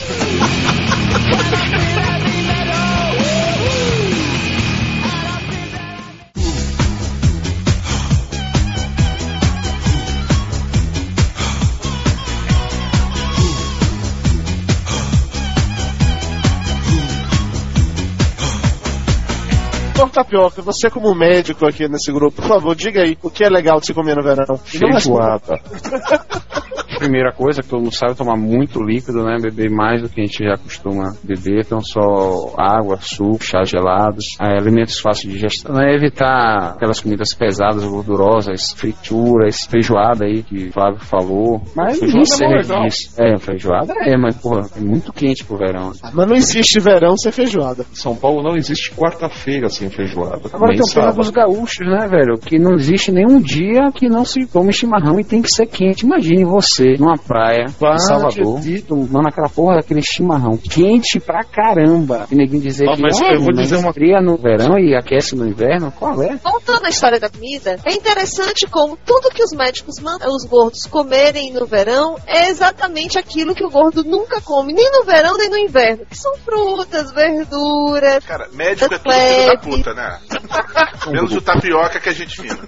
[20.08, 23.80] Tapioca, você como médico aqui nesse grupo, por favor, diga aí o que é legal
[23.80, 24.56] de se comer no verão.
[24.56, 25.60] Feijoada.
[27.00, 29.36] Primeira coisa que todo mundo sabe, tomar muito líquido, né?
[29.40, 34.36] Beber mais do que a gente já costuma beber, então só água, suco, chá gelados,
[34.40, 35.74] é, alimentos fáceis de digestão.
[35.74, 35.94] Né?
[35.94, 41.62] Evitar aquelas comidas pesadas, gordurosas, frituras, feijoada aí que o Flávio falou.
[41.74, 43.14] Mas Feijoada é disso.
[43.18, 45.92] É, feijoada é, mas porra, é muito quente pro verão.
[46.12, 47.84] Mas não existe verão sem feijoada.
[47.90, 50.50] Em São Paulo não existe quarta-feira sem feijoada.
[50.52, 51.16] Agora tem o pena sábado.
[51.16, 52.38] dos gaúchos, né, velho?
[52.38, 56.04] Que não existe nenhum dia que não se tome chimarrão e tem que ser quente.
[56.04, 62.26] Imagine você numa praia em Salvador, tomando aquela porra daquele chimarrão quente pra caramba.
[62.30, 65.34] E ninguém dizer que mas "Ah, eu vou dizer uma- fria no verão e aquece
[65.34, 65.92] no inverno.
[65.92, 66.36] Qual é?
[66.36, 70.86] Voltando à história da comida, é interessante como tudo que os médicos mandam os gordos
[70.86, 75.48] comerem no verão é exatamente aquilo que o gordo nunca come, nem no verão nem
[75.50, 78.24] no inverno, que são frutas, verduras.
[78.24, 80.18] Cara, médico é tudo filho da puta, né?
[81.10, 82.58] Menos o tapioca que a gente fina.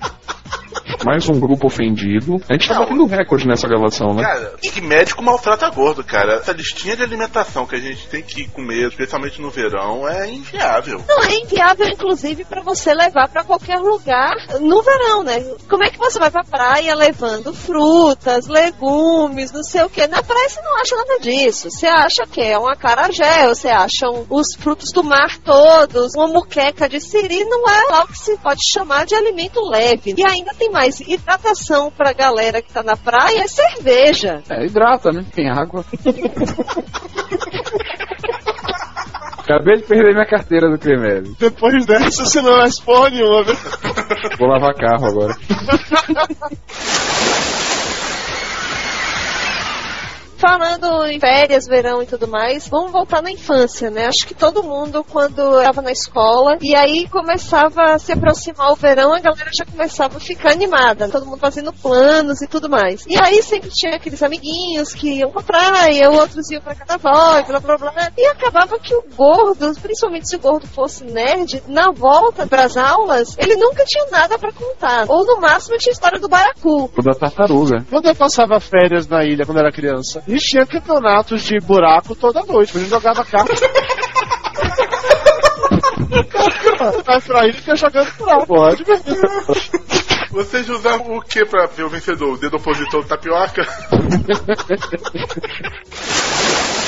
[1.04, 2.40] Mais um grupo ofendido.
[2.48, 4.22] A gente tá batendo recorde nessa gravação, né?
[4.22, 6.34] Cara, que médico maltrata gordo, cara.
[6.34, 11.02] Essa listinha de alimentação que a gente tem que comer, especialmente no verão, é inviável.
[11.08, 15.40] Não é inviável, inclusive, para você levar para qualquer lugar no verão, né?
[15.68, 20.06] Como é que você vai pra praia levando frutas, legumes, não sei o que?
[20.06, 21.70] Na praia você não acha nada disso.
[21.70, 26.28] Você acha que é um acarajé, você acha um- os frutos do mar todos, uma
[26.28, 30.14] muqueca de siri, não é algo que se pode chamar de alimento leve.
[30.16, 34.40] E ainda tem mais hidratação pra galera que tá na praia, é cerveja.
[34.48, 35.24] É, hidrata, né?
[35.34, 35.84] Tem água.
[39.38, 41.34] Acabei de perder minha carteira do Cremeve.
[41.36, 43.56] Depois dessa, você não responde nenhuma, viu?
[44.38, 45.34] Vou lavar carro agora.
[50.42, 54.06] Falando em férias, verão e tudo mais, vamos voltar na infância, né?
[54.06, 58.74] Acho que todo mundo, quando estava na escola, e aí começava a se aproximar o
[58.74, 63.06] verão, a galera já começava a ficar animada, todo mundo fazendo planos e tudo mais.
[63.06, 67.44] E aí sempre tinha aqueles amiguinhos que iam pra praia, outros iam pra carnaval e
[67.44, 68.10] blá blá blá.
[68.18, 73.38] E acabava que o gordo, principalmente se o gordo fosse nerd, na volta pras aulas,
[73.38, 75.06] ele nunca tinha nada pra contar.
[75.08, 76.90] Ou no máximo tinha história do baracu.
[76.98, 77.86] O da tartaruga.
[77.88, 82.14] Quando eu passava férias na ilha quando era criança, a gente tinha campeonatos de buraco
[82.14, 83.52] toda noite, a gente jogava carta.
[87.04, 88.82] Vai pra ilha e fica jogando buraco, pode.
[90.30, 92.32] Vocês usavam o que pra ver o vencedor?
[92.32, 93.62] O dedo opositor do tapioca?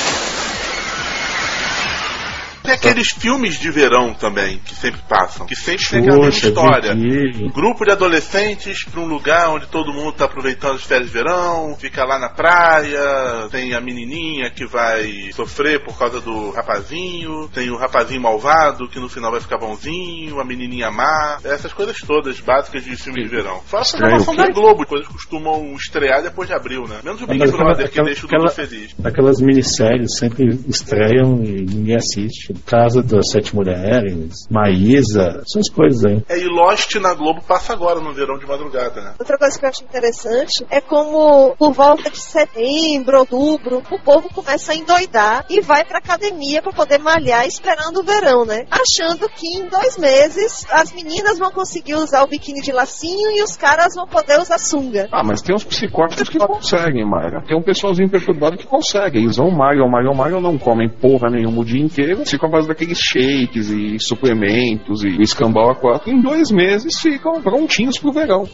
[2.65, 6.95] Tem aqueles filmes de verão também, que sempre passam, que sempre tem aquela Poxa, história.
[6.95, 11.13] vi- Grupo de adolescentes pra um lugar onde todo mundo tá aproveitando as férias de
[11.13, 17.47] verão, fica lá na praia, tem a menininha que vai sofrer por causa do rapazinho,
[17.53, 21.97] tem o rapazinho malvado que no final vai ficar bonzinho, a menininha má, essas coisas
[21.99, 23.61] todas básicas de filme de verão.
[23.65, 26.99] Fora a Estranho, da Globo, coisas costumam estrear depois de abril, né?
[27.03, 28.95] Menos o Big Brother que deixa o mundo feliz.
[29.03, 32.53] Aquelas minisséries sempre estreiam e ninguém assiste.
[32.65, 36.23] Casa das Sete Mulheres, Maísa, essas coisas aí.
[36.29, 39.13] É, e Lost na Globo passa agora no verão de madrugada, né?
[39.19, 44.29] Outra coisa que eu acho interessante é como por volta de setembro, outubro, o povo
[44.33, 48.65] começa a endoidar e vai pra academia pra poder malhar esperando o verão, né?
[48.69, 53.43] Achando que em dois meses as meninas vão conseguir usar o biquíni de lacinho e
[53.43, 55.07] os caras vão poder usar sunga.
[55.11, 57.43] Ah, mas tem uns psicóticos que conseguem, Mayra.
[57.47, 59.19] Tem um pessoalzinho perturbado que consegue.
[59.19, 62.25] Eles vão malham, malham, malham, não comem porra nenhuma o dia inteiro.
[62.45, 66.11] Ficam à base daqueles shakes e suplementos e escambau a quatro.
[66.11, 68.47] Em dois meses ficam prontinhos pro verão.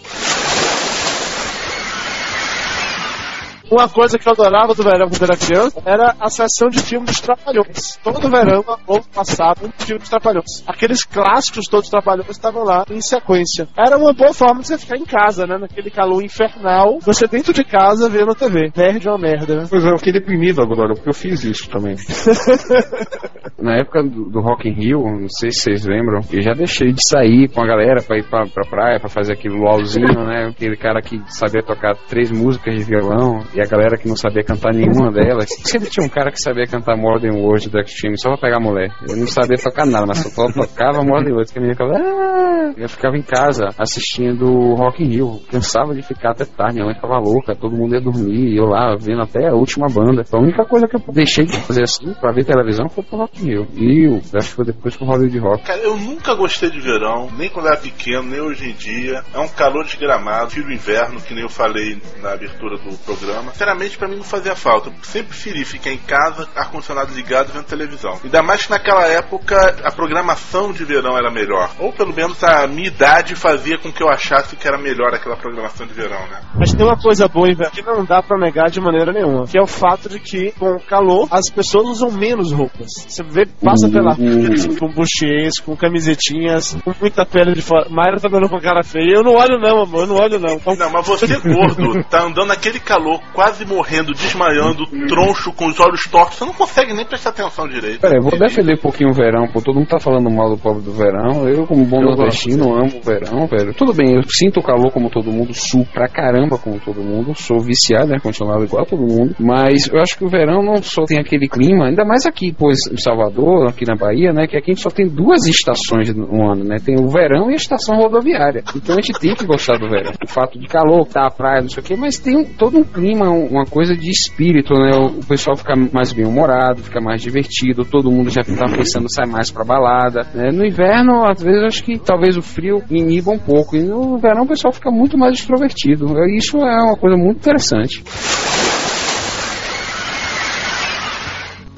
[3.72, 7.12] Uma coisa que eu adorava do verão quando era criança era a sessão de filmes
[7.12, 7.98] dos Trapalhões.
[8.04, 10.62] Todo verão a Globo passava um filme dos Trapalhões.
[10.68, 13.70] Aqueles clássicos todos dos Trapalhões estavam lá em sequência.
[13.78, 15.58] Era uma boa forma de você ficar em casa, né?
[15.58, 18.72] Naquele calor infernal, você dentro de casa vendo TV.
[18.76, 19.68] Perde uma merda, né?
[19.70, 21.96] Pois é, eu fiquei deprimido agora, porque eu fiz isso também.
[23.58, 26.92] Na época do, do Rock in Rio, não sei se vocês lembram, eu já deixei
[26.92, 30.48] de sair com a galera pra ir pra, pra praia, pra fazer aquele luauzinho, né?
[30.50, 34.44] Aquele cara que sabia tocar três músicas de violão e a galera que não sabia
[34.44, 35.50] cantar nenhuma delas.
[35.64, 38.60] Sempre tinha um cara que sabia cantar Modern World do Extreme só pra pegar a
[38.60, 38.90] mulher.
[39.08, 41.94] Eu não sabia tocar nada, mas só tocava Modern World, que a menina ficava...
[41.98, 44.46] "Ah!" Eu ficava em casa assistindo
[44.76, 45.40] Rock in Rio.
[45.50, 48.66] Cansava de ficar até tarde, minha mãe ficava louca, todo mundo ia dormir, e eu
[48.66, 50.24] lá vendo até a última banda.
[50.32, 53.42] A única coisa que eu deixei de fazer assim pra ver televisão foi pro Rock
[53.42, 53.68] in Rio.
[53.76, 55.64] E eu acho que foi depois pro Hollywood Rock.
[55.66, 59.22] Cara, eu nunca gostei de verão, nem quando era pequeno, nem hoje em dia.
[59.34, 63.51] É um calor desgramado, fio inverno, que nem eu falei na abertura do programa.
[63.52, 64.90] Sinceramente, pra mim não fazia falta.
[64.90, 68.20] Eu sempre preferi ficar em casa, ar-condicionado ligado, vendo televisão.
[68.24, 71.70] Ainda mais que naquela época a programação de verão era melhor.
[71.80, 75.36] Ou pelo menos a minha idade fazia com que eu achasse que era melhor aquela
[75.36, 76.42] programação de verão, né?
[76.58, 79.58] Mas tem uma coisa boa, inverno, que não dá pra negar de maneira nenhuma, que
[79.58, 82.92] é o fato de que, com o calor, as pessoas usam menos roupas.
[83.08, 87.88] Você vê, passa pela rua, assim, com buchês, com camisetinhas, com muita pele de fora.
[87.90, 89.16] Mayra tá dando com a cara feia.
[89.16, 90.56] Eu não olho não, amor, eu não olho não.
[90.56, 95.80] Então, Não, mas você gordo, tá andando naquele calor, quase morrendo, desmaiando, troncho, com os
[95.80, 98.00] olhos tortos, você não consegue nem prestar atenção direito.
[98.00, 99.60] Pera, eu vou defender um pouquinho o verão, pô.
[99.60, 101.50] Todo mundo tá falando mal do pobre do verão.
[101.50, 103.74] Eu, como bom Eu nordestino, amo o verão, velho.
[103.74, 107.34] Tudo bem, eu sinto o calor como todo mundo, sul pra caramba como todo mundo.
[107.34, 108.20] Sou viciado, né?
[108.22, 109.36] Continuado igual todo mundo.
[109.40, 112.78] Mas eu acho que o verão não só tem aquele clima, ainda mais aqui, pois,
[112.92, 114.46] em Salvador, aqui na Bahia, né?
[114.46, 116.78] Que aqui a gente só tem duas estações no ano, né?
[116.86, 118.64] Tem o verão e a estação rodoviária.
[118.76, 120.12] Então a gente tem que gostar do verão.
[120.24, 122.78] O fato de calor, tá a praia, não sei o quê, mas tem um- todo
[122.78, 124.92] um clima, uma coisa de espírito, né?
[124.96, 129.30] O, pessoal fica mais bem-humorado, fica mais divertido, todo mundo já tá pensando em sair
[129.30, 130.28] mais pra balada.
[130.34, 130.52] né?
[130.52, 133.76] No inverno, às vezes, acho que talvez o frio iniba um pouco.
[133.76, 136.06] E no verão o pessoal fica muito mais extrovertido.
[136.36, 138.04] Isso é uma coisa muito interessante.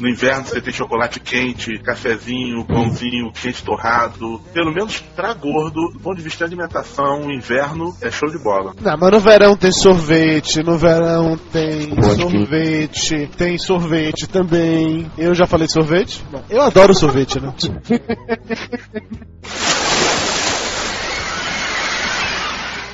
[0.03, 4.41] No inverno você tem chocolate quente, cafezinho, pãozinho, quente torrado.
[4.53, 8.37] Pelo menos pra gordo, do ponto de vista de alimentação, o inverno é show de
[8.37, 8.73] bola.
[8.81, 15.09] Não, mas no verão tem sorvete, no verão tem sorvete, tem sorvete também.
[15.17, 16.21] Eu já falei de sorvete?
[16.29, 16.43] Não.
[16.49, 17.53] Eu adoro sorvete, né?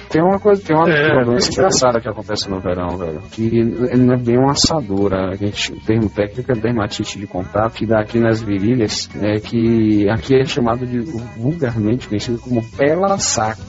[0.10, 3.22] Tem uma coisa, tem uma É, doença engraçada que acontece no verão, velho.
[3.32, 5.30] Que não é bem uma assadura.
[5.30, 9.40] A gente, o termo técnico é dermatite de contato, que dá aqui nas virilhas, é
[9.40, 11.00] que aqui é chamado de
[11.38, 13.62] vulgarmente conhecido como pela saco.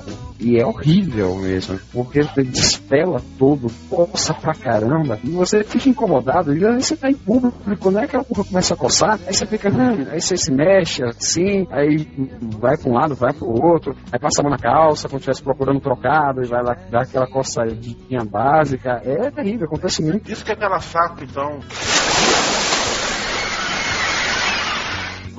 [0.43, 6.67] E é horrível mesmo, porque despela todo, coça pra caramba, e você fica incomodado, e
[6.67, 8.05] aí você tá em público, né?
[8.05, 12.09] Aquela porra começa a coçar, aí você fica, hum, aí você se mexe assim, aí
[12.59, 15.43] vai pra um lado, vai pro outro, aí passa a mão na calça, se estivesse
[15.43, 15.79] procurando
[16.43, 19.01] e vai lá dar aquela coçadinha básica.
[19.05, 20.31] É terrível, acontece muito.
[20.31, 21.61] Isso que é pela saco, então.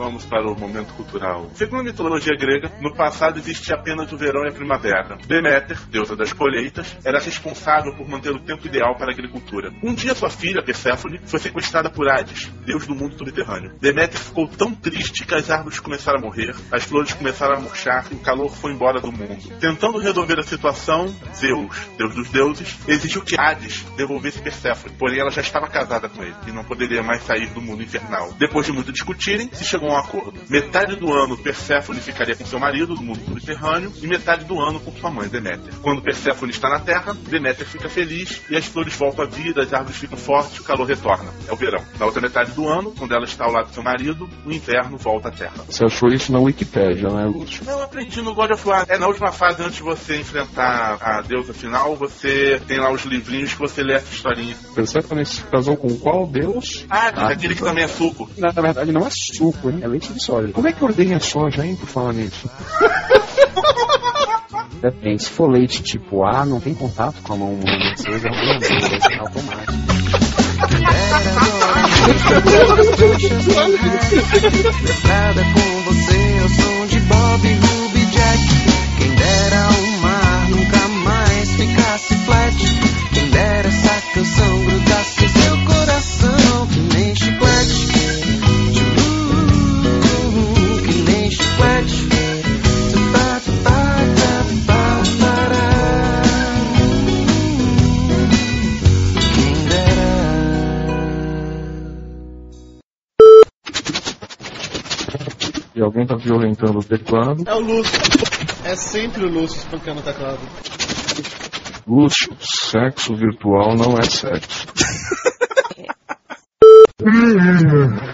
[0.01, 1.51] Vamos para o momento cultural.
[1.53, 5.15] Segundo a mitologia grega, no passado existia apenas o verão e a primavera.
[5.27, 9.71] Deméter, deusa das colheitas, era responsável por manter o tempo ideal para a agricultura.
[9.83, 13.75] Um dia sua filha, Perséfone, foi sequestrada por Hades, deus do mundo subterrâneo.
[13.79, 18.07] Deméter ficou tão triste que as árvores começaram a morrer, as flores começaram a murchar
[18.09, 19.55] e o calor foi embora do mundo.
[19.59, 25.29] Tentando resolver a situação, Zeus, deus dos deuses, exigiu que Hades devolvesse Perséfone, porém ela
[25.29, 28.33] já estava casada com ele e não poderia mais sair do mundo infernal.
[28.33, 30.33] Depois de muito discutirem, se chegou um acordo.
[30.49, 34.79] Metade do ano Perséfone ficaria com seu marido do mundo subterrâneo e metade do ano
[34.79, 35.73] com sua mãe Deméter.
[35.81, 39.73] Quando Perséfone está na Terra, Deméter fica feliz e as flores voltam à vida, as
[39.73, 41.31] árvores ficam fortes, o calor retorna.
[41.47, 41.83] É o verão.
[41.99, 44.97] Na outra metade do ano, quando ela está ao lado do seu marido, o inverno
[44.97, 45.63] volta à Terra.
[45.67, 47.63] Você achou isso na Wikipédia, né, Lúcio?
[47.67, 48.85] Eu aprendi no God of War.
[48.89, 53.03] É na última fase, antes de você enfrentar a deusa final, você tem lá os
[53.05, 54.55] livrinhos que você lê essa historinha.
[54.75, 56.85] Persephone se casou com qual deus?
[56.89, 58.29] Ah, Ah, aquele que também é suco.
[58.37, 59.80] Na, na verdade não é suco, hein?
[59.81, 60.53] É leite de soja.
[60.53, 62.49] Como é que ordenha soja, hein, por falar nisso?
[64.79, 68.27] Depende, se for leite tipo A, não tem contato com a mão humana, você usa
[68.27, 69.73] é automático.
[75.07, 78.39] Nada com você, eu sou de Bob Ruby Jack.
[78.99, 82.55] Quem dera o mar nunca mais ficasse flat.
[83.13, 86.40] Quem dera essa canção grudasse seu coração,
[105.83, 107.43] alguém tá violentando o teclado.
[107.45, 107.99] É o Lúcio.
[108.65, 110.39] É sempre o Lúcio espancando o teclado.
[111.87, 114.67] Lúcio, sexo virtual não é sexo.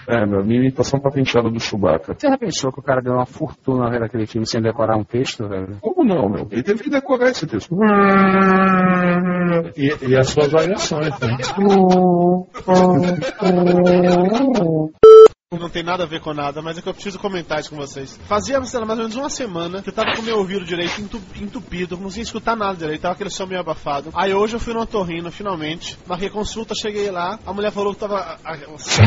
[0.07, 2.13] é, meu, minha imitação pra penteada do Chewbacca.
[2.18, 5.03] Você já pensou que o cara ganhou uma fortuna vendo aquele filme sem decorar um
[5.03, 5.78] texto, velho?
[5.82, 6.47] Como não, meu?
[6.49, 7.76] Ele teve que decorar esse texto.
[9.76, 11.38] E, e as suas variações, né?
[15.53, 17.77] Não tem nada a ver com nada, mas é que eu preciso comentar isso com
[17.77, 18.19] vocês.
[18.27, 20.99] Fazia, sei lá, mais ou menos uma semana que eu tava com meu ouvido direito
[20.99, 24.09] entu- entupido, não conseguia escutar nada direito, tava aquele som meio abafado.
[24.13, 27.99] Aí hoje eu fui no otorrino, finalmente, marquei consulta, cheguei lá, a mulher falou que
[28.01, 28.57] tava a, a,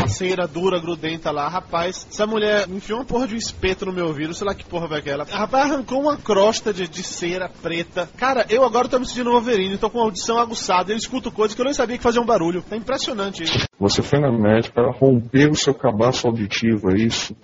[0.03, 1.47] a cera dura, grudenta lá.
[1.47, 4.65] Rapaz, essa mulher enfiou uma porra de um espeto no meu ouvido, sei lá que
[4.65, 5.25] porra vai aquela.
[5.25, 8.09] Rapaz, arrancou uma crosta de, de cera preta.
[8.17, 11.53] Cara, eu agora tô me sentindo Wolverine, tô com a audição aguçada, eu escuto coisas
[11.53, 12.65] que eu nem sabia que faziam barulho.
[12.71, 13.59] É impressionante isso.
[13.79, 17.35] Você foi na médica romper o seu cabaço auditivo, é isso?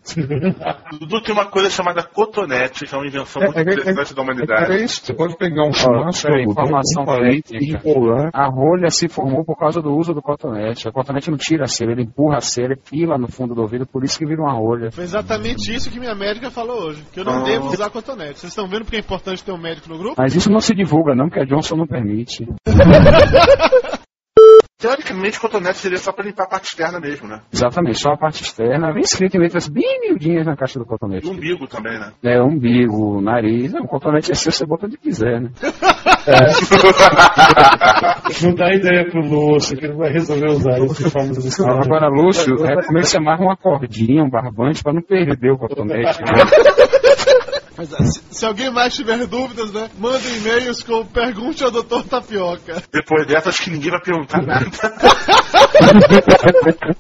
[0.99, 4.71] Dudu tem uma coisa chamada cotonete, que é uma invenção muito interessante da humanidade.
[4.71, 7.57] É isso, você pode pegar um chumaço, peraí, informação técnica.
[7.89, 8.29] enrolar.
[8.33, 10.87] A rolha se formou por causa do uso do cotonete.
[10.87, 13.61] O cotonete não tira a cera, ele empurra a cera e pila no fundo do
[13.61, 14.91] ouvido, por isso que vira uma rolha.
[14.91, 17.03] Foi exatamente isso que minha médica falou hoje.
[17.11, 17.43] Que eu não Ah.
[17.43, 18.39] devo usar cotonete.
[18.39, 20.15] Vocês estão vendo porque é importante ter um médico no grupo?
[20.17, 22.47] Mas isso não se divulga, não, porque a Johnson não permite.
[24.79, 27.41] Teoricamente, cotonete seria só pra limpar a parte externa mesmo, né?
[27.51, 31.25] Exatamente, só a parte externa, vem escrito em letras bem miudinhas na caixa do cotonete.
[31.25, 32.11] E o umbigo também, né?
[32.23, 35.49] É, umbigo, nariz, não, o cotonete é seu, você bota onde quiser, né?
[38.43, 41.79] Não dá ideia pro Lúcio que ele vai resolver usar isso de forma desesperada.
[41.83, 45.51] Agora, Lúcio, é como é que você amarra uma cordinha, um barbante, pra não perder
[45.53, 46.21] o cotonete.
[46.21, 46.27] né?
[47.77, 49.87] Mas, ah, se, se alguém mais tiver dúvidas, né?
[49.99, 52.07] Manda e-mails com pergunte ao Dr.
[52.09, 52.81] Tapioca.
[52.91, 54.65] Depois dessa, acho que ninguém vai perguntar nada.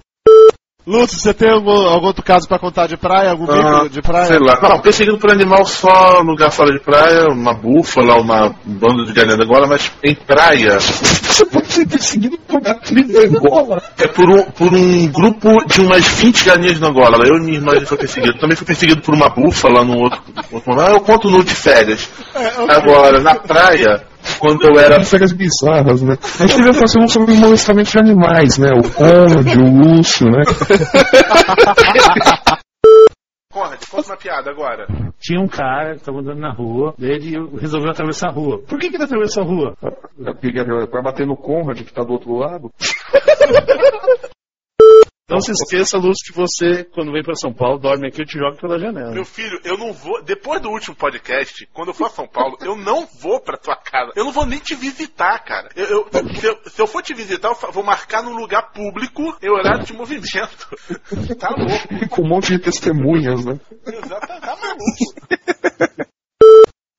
[0.87, 3.31] Lúcio, você tem algum, algum outro caso pra contar de praia?
[3.31, 4.27] Algum Ah, bico de praia?
[4.27, 4.57] Sei lá.
[4.61, 9.11] Não, perseguido por animal só no lugar fora de praia, uma búfala, uma banda de
[9.11, 10.79] galinha da Angola, mas em praia.
[10.79, 13.83] Você pode ser perseguido por galinha da Angola.
[13.97, 17.17] É por um, por um grupo de umas 20 galinhas da Angola.
[17.27, 18.39] Eu e minha irmã a gente foi perseguido.
[18.39, 20.21] Também fui perseguido por uma búfala no outro,
[20.53, 20.87] outro momento.
[20.89, 22.09] Ah, Eu conto no de férias.
[22.69, 24.03] Agora, na praia,
[24.39, 25.03] quando eu era.
[25.03, 26.17] Férias bizarras, né?
[26.39, 28.69] A gente devia fazer um sobre molestamento de animais, né?
[28.73, 30.41] O Conde, o Lúcio, né?
[33.51, 34.85] Conrad, conta uma piada agora.
[35.19, 38.61] Tinha um cara que estava andando na rua, ele resolveu atravessar a rua.
[38.67, 39.73] Por que, que ele atravessou a rua?
[40.91, 42.69] Vai bater no Conrad que tá do outro lado.
[45.29, 48.37] Não se esqueça, Lúcio, que você, quando vem pra São Paulo, dorme aqui e te
[48.39, 49.11] joga pela janela.
[49.11, 50.23] Meu filho, eu não vou.
[50.23, 53.75] Depois do último podcast, quando eu for a São Paulo, eu não vou pra tua
[53.75, 54.13] casa.
[54.15, 55.67] Eu não vou nem te visitar, cara.
[55.75, 59.37] Eu, eu- se, eu, se eu for te visitar, eu vou marcar num lugar público
[59.43, 60.17] em horário de movimento.
[61.37, 62.09] Tá louco.
[62.09, 63.59] Com um monte de testemunhas, né?
[63.85, 66.07] Exato, tá maluco.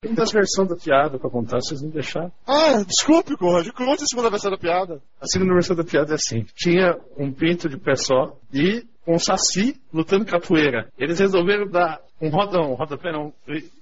[0.00, 2.30] Tem das versões da piada pra contar, vocês não deixaram.
[2.46, 3.68] Ah, desculpe, Conrad.
[3.72, 5.02] Conte a segunda versão da piada.
[5.20, 9.18] A segunda versão da piada é assim: tinha um pinto de pé só e um
[9.18, 10.88] saci lutando capoeira.
[10.96, 13.32] Eles resolveram dar um rodão, um rodapé não,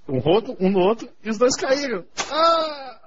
[0.09, 2.03] um rodo, um no outro, e os dois caíram.
[2.31, 2.99] Ah!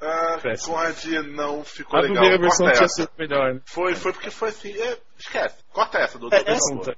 [0.00, 0.38] Ah.
[0.64, 1.04] Conrad
[1.34, 2.16] não ficou A legal.
[2.16, 3.60] primeira versão tinha sido melhor, né?
[3.66, 4.72] Foi, foi porque foi assim.
[4.72, 5.56] é, esquece.
[5.72, 6.34] Corta essa, Dudu.
[6.34, 6.94] É, essa tá.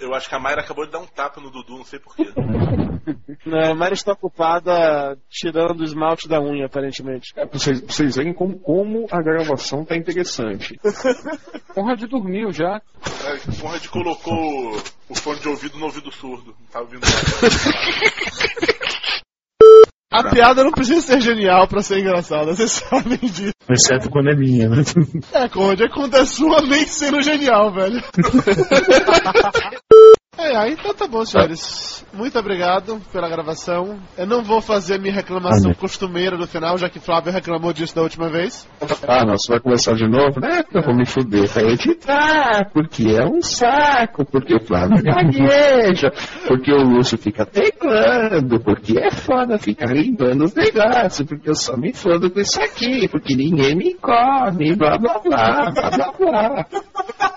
[0.00, 2.24] Eu acho que a Mayra acabou de dar um tapa no Dudu, não sei porquê.
[3.44, 7.32] Não, a Mari está ocupada tirando o esmalte da unha, aparentemente.
[7.36, 10.78] É, pra vocês, pra vocês verem como, como a gravação tá interessante.
[11.74, 12.80] Conrad dormiu já.
[13.24, 16.56] É, o Conrad colocou o fone de ouvido no ouvido surdo.
[16.58, 17.24] Não tá ouvindo nada.
[20.14, 23.52] A piada não precisa ser genial pra ser engraçada, vocês sabem disso.
[23.68, 24.84] Exceto quando é minha, né?
[25.32, 28.00] É, Conde, é quando é sua nem sendo genial, velho.
[30.44, 32.04] É, aí então tá bom, senhores.
[32.12, 33.98] Muito obrigado pela gravação.
[34.16, 35.74] Eu não vou fazer minha reclamação Amém.
[35.74, 38.68] costumeira no final, já que Flávio reclamou disso da última vez.
[39.08, 40.40] Ah, não, você vai começar de novo?
[40.40, 40.62] né?
[40.70, 41.48] eu vou me fuder.
[41.48, 46.12] Vai editar, porque é um saco, porque o Flávio gagueja,
[46.46, 51.74] porque o Lúcio fica teclando, porque é foda ficar limpando os negócios, porque eu só
[51.74, 56.66] me fodo com isso aqui, porque ninguém me come, blá blá blá, blá blá blá.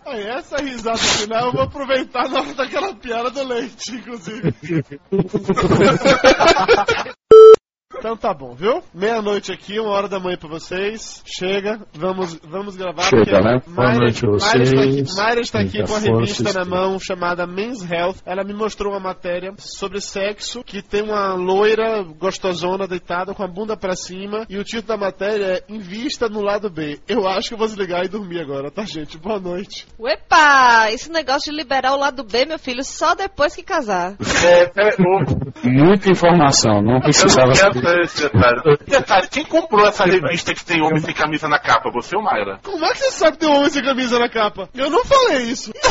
[0.05, 4.53] Aí, essa risada final eu vou aproveitar na hora daquela piada do leite, inclusive.
[7.97, 8.81] Então tá bom, viu?
[8.93, 11.21] Meia-noite aqui, uma hora da manhã pra vocês.
[11.25, 13.03] Chega, vamos, vamos gravar.
[13.03, 13.61] Chega, porque né?
[13.67, 15.15] Boa Mayra- noite a Mayra está aqui, vocês.
[15.15, 18.17] Mayra está aqui com a revista na mão chamada Men's Health.
[18.25, 23.47] Ela me mostrou uma matéria sobre sexo que tem uma loira gostosona deitada com a
[23.47, 26.99] bunda pra cima e o título da matéria é Invista no lado B.
[27.07, 29.17] Eu acho que eu vou desligar e dormir agora, tá, gente?
[29.17, 29.87] Boa noite.
[29.99, 30.91] Uepa!
[30.91, 34.15] Esse negócio de liberar o lado B, meu filho, só depois que casar.
[34.45, 37.84] É, ô, Muita informação, não precisava saber.
[38.01, 38.77] Esse detalhe.
[38.87, 41.89] Detalhe, quem comprou essa revista que tem homem sem camisa na capa?
[41.91, 42.59] Você ou Mayra?
[42.63, 44.69] Como é que você sabe que tem um homem sem camisa na capa?
[44.73, 45.71] Eu não falei isso.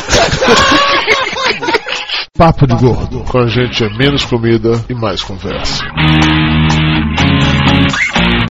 [2.37, 3.23] Papo de Gordo.
[3.23, 5.83] Com a gente é menos comida e mais conversa.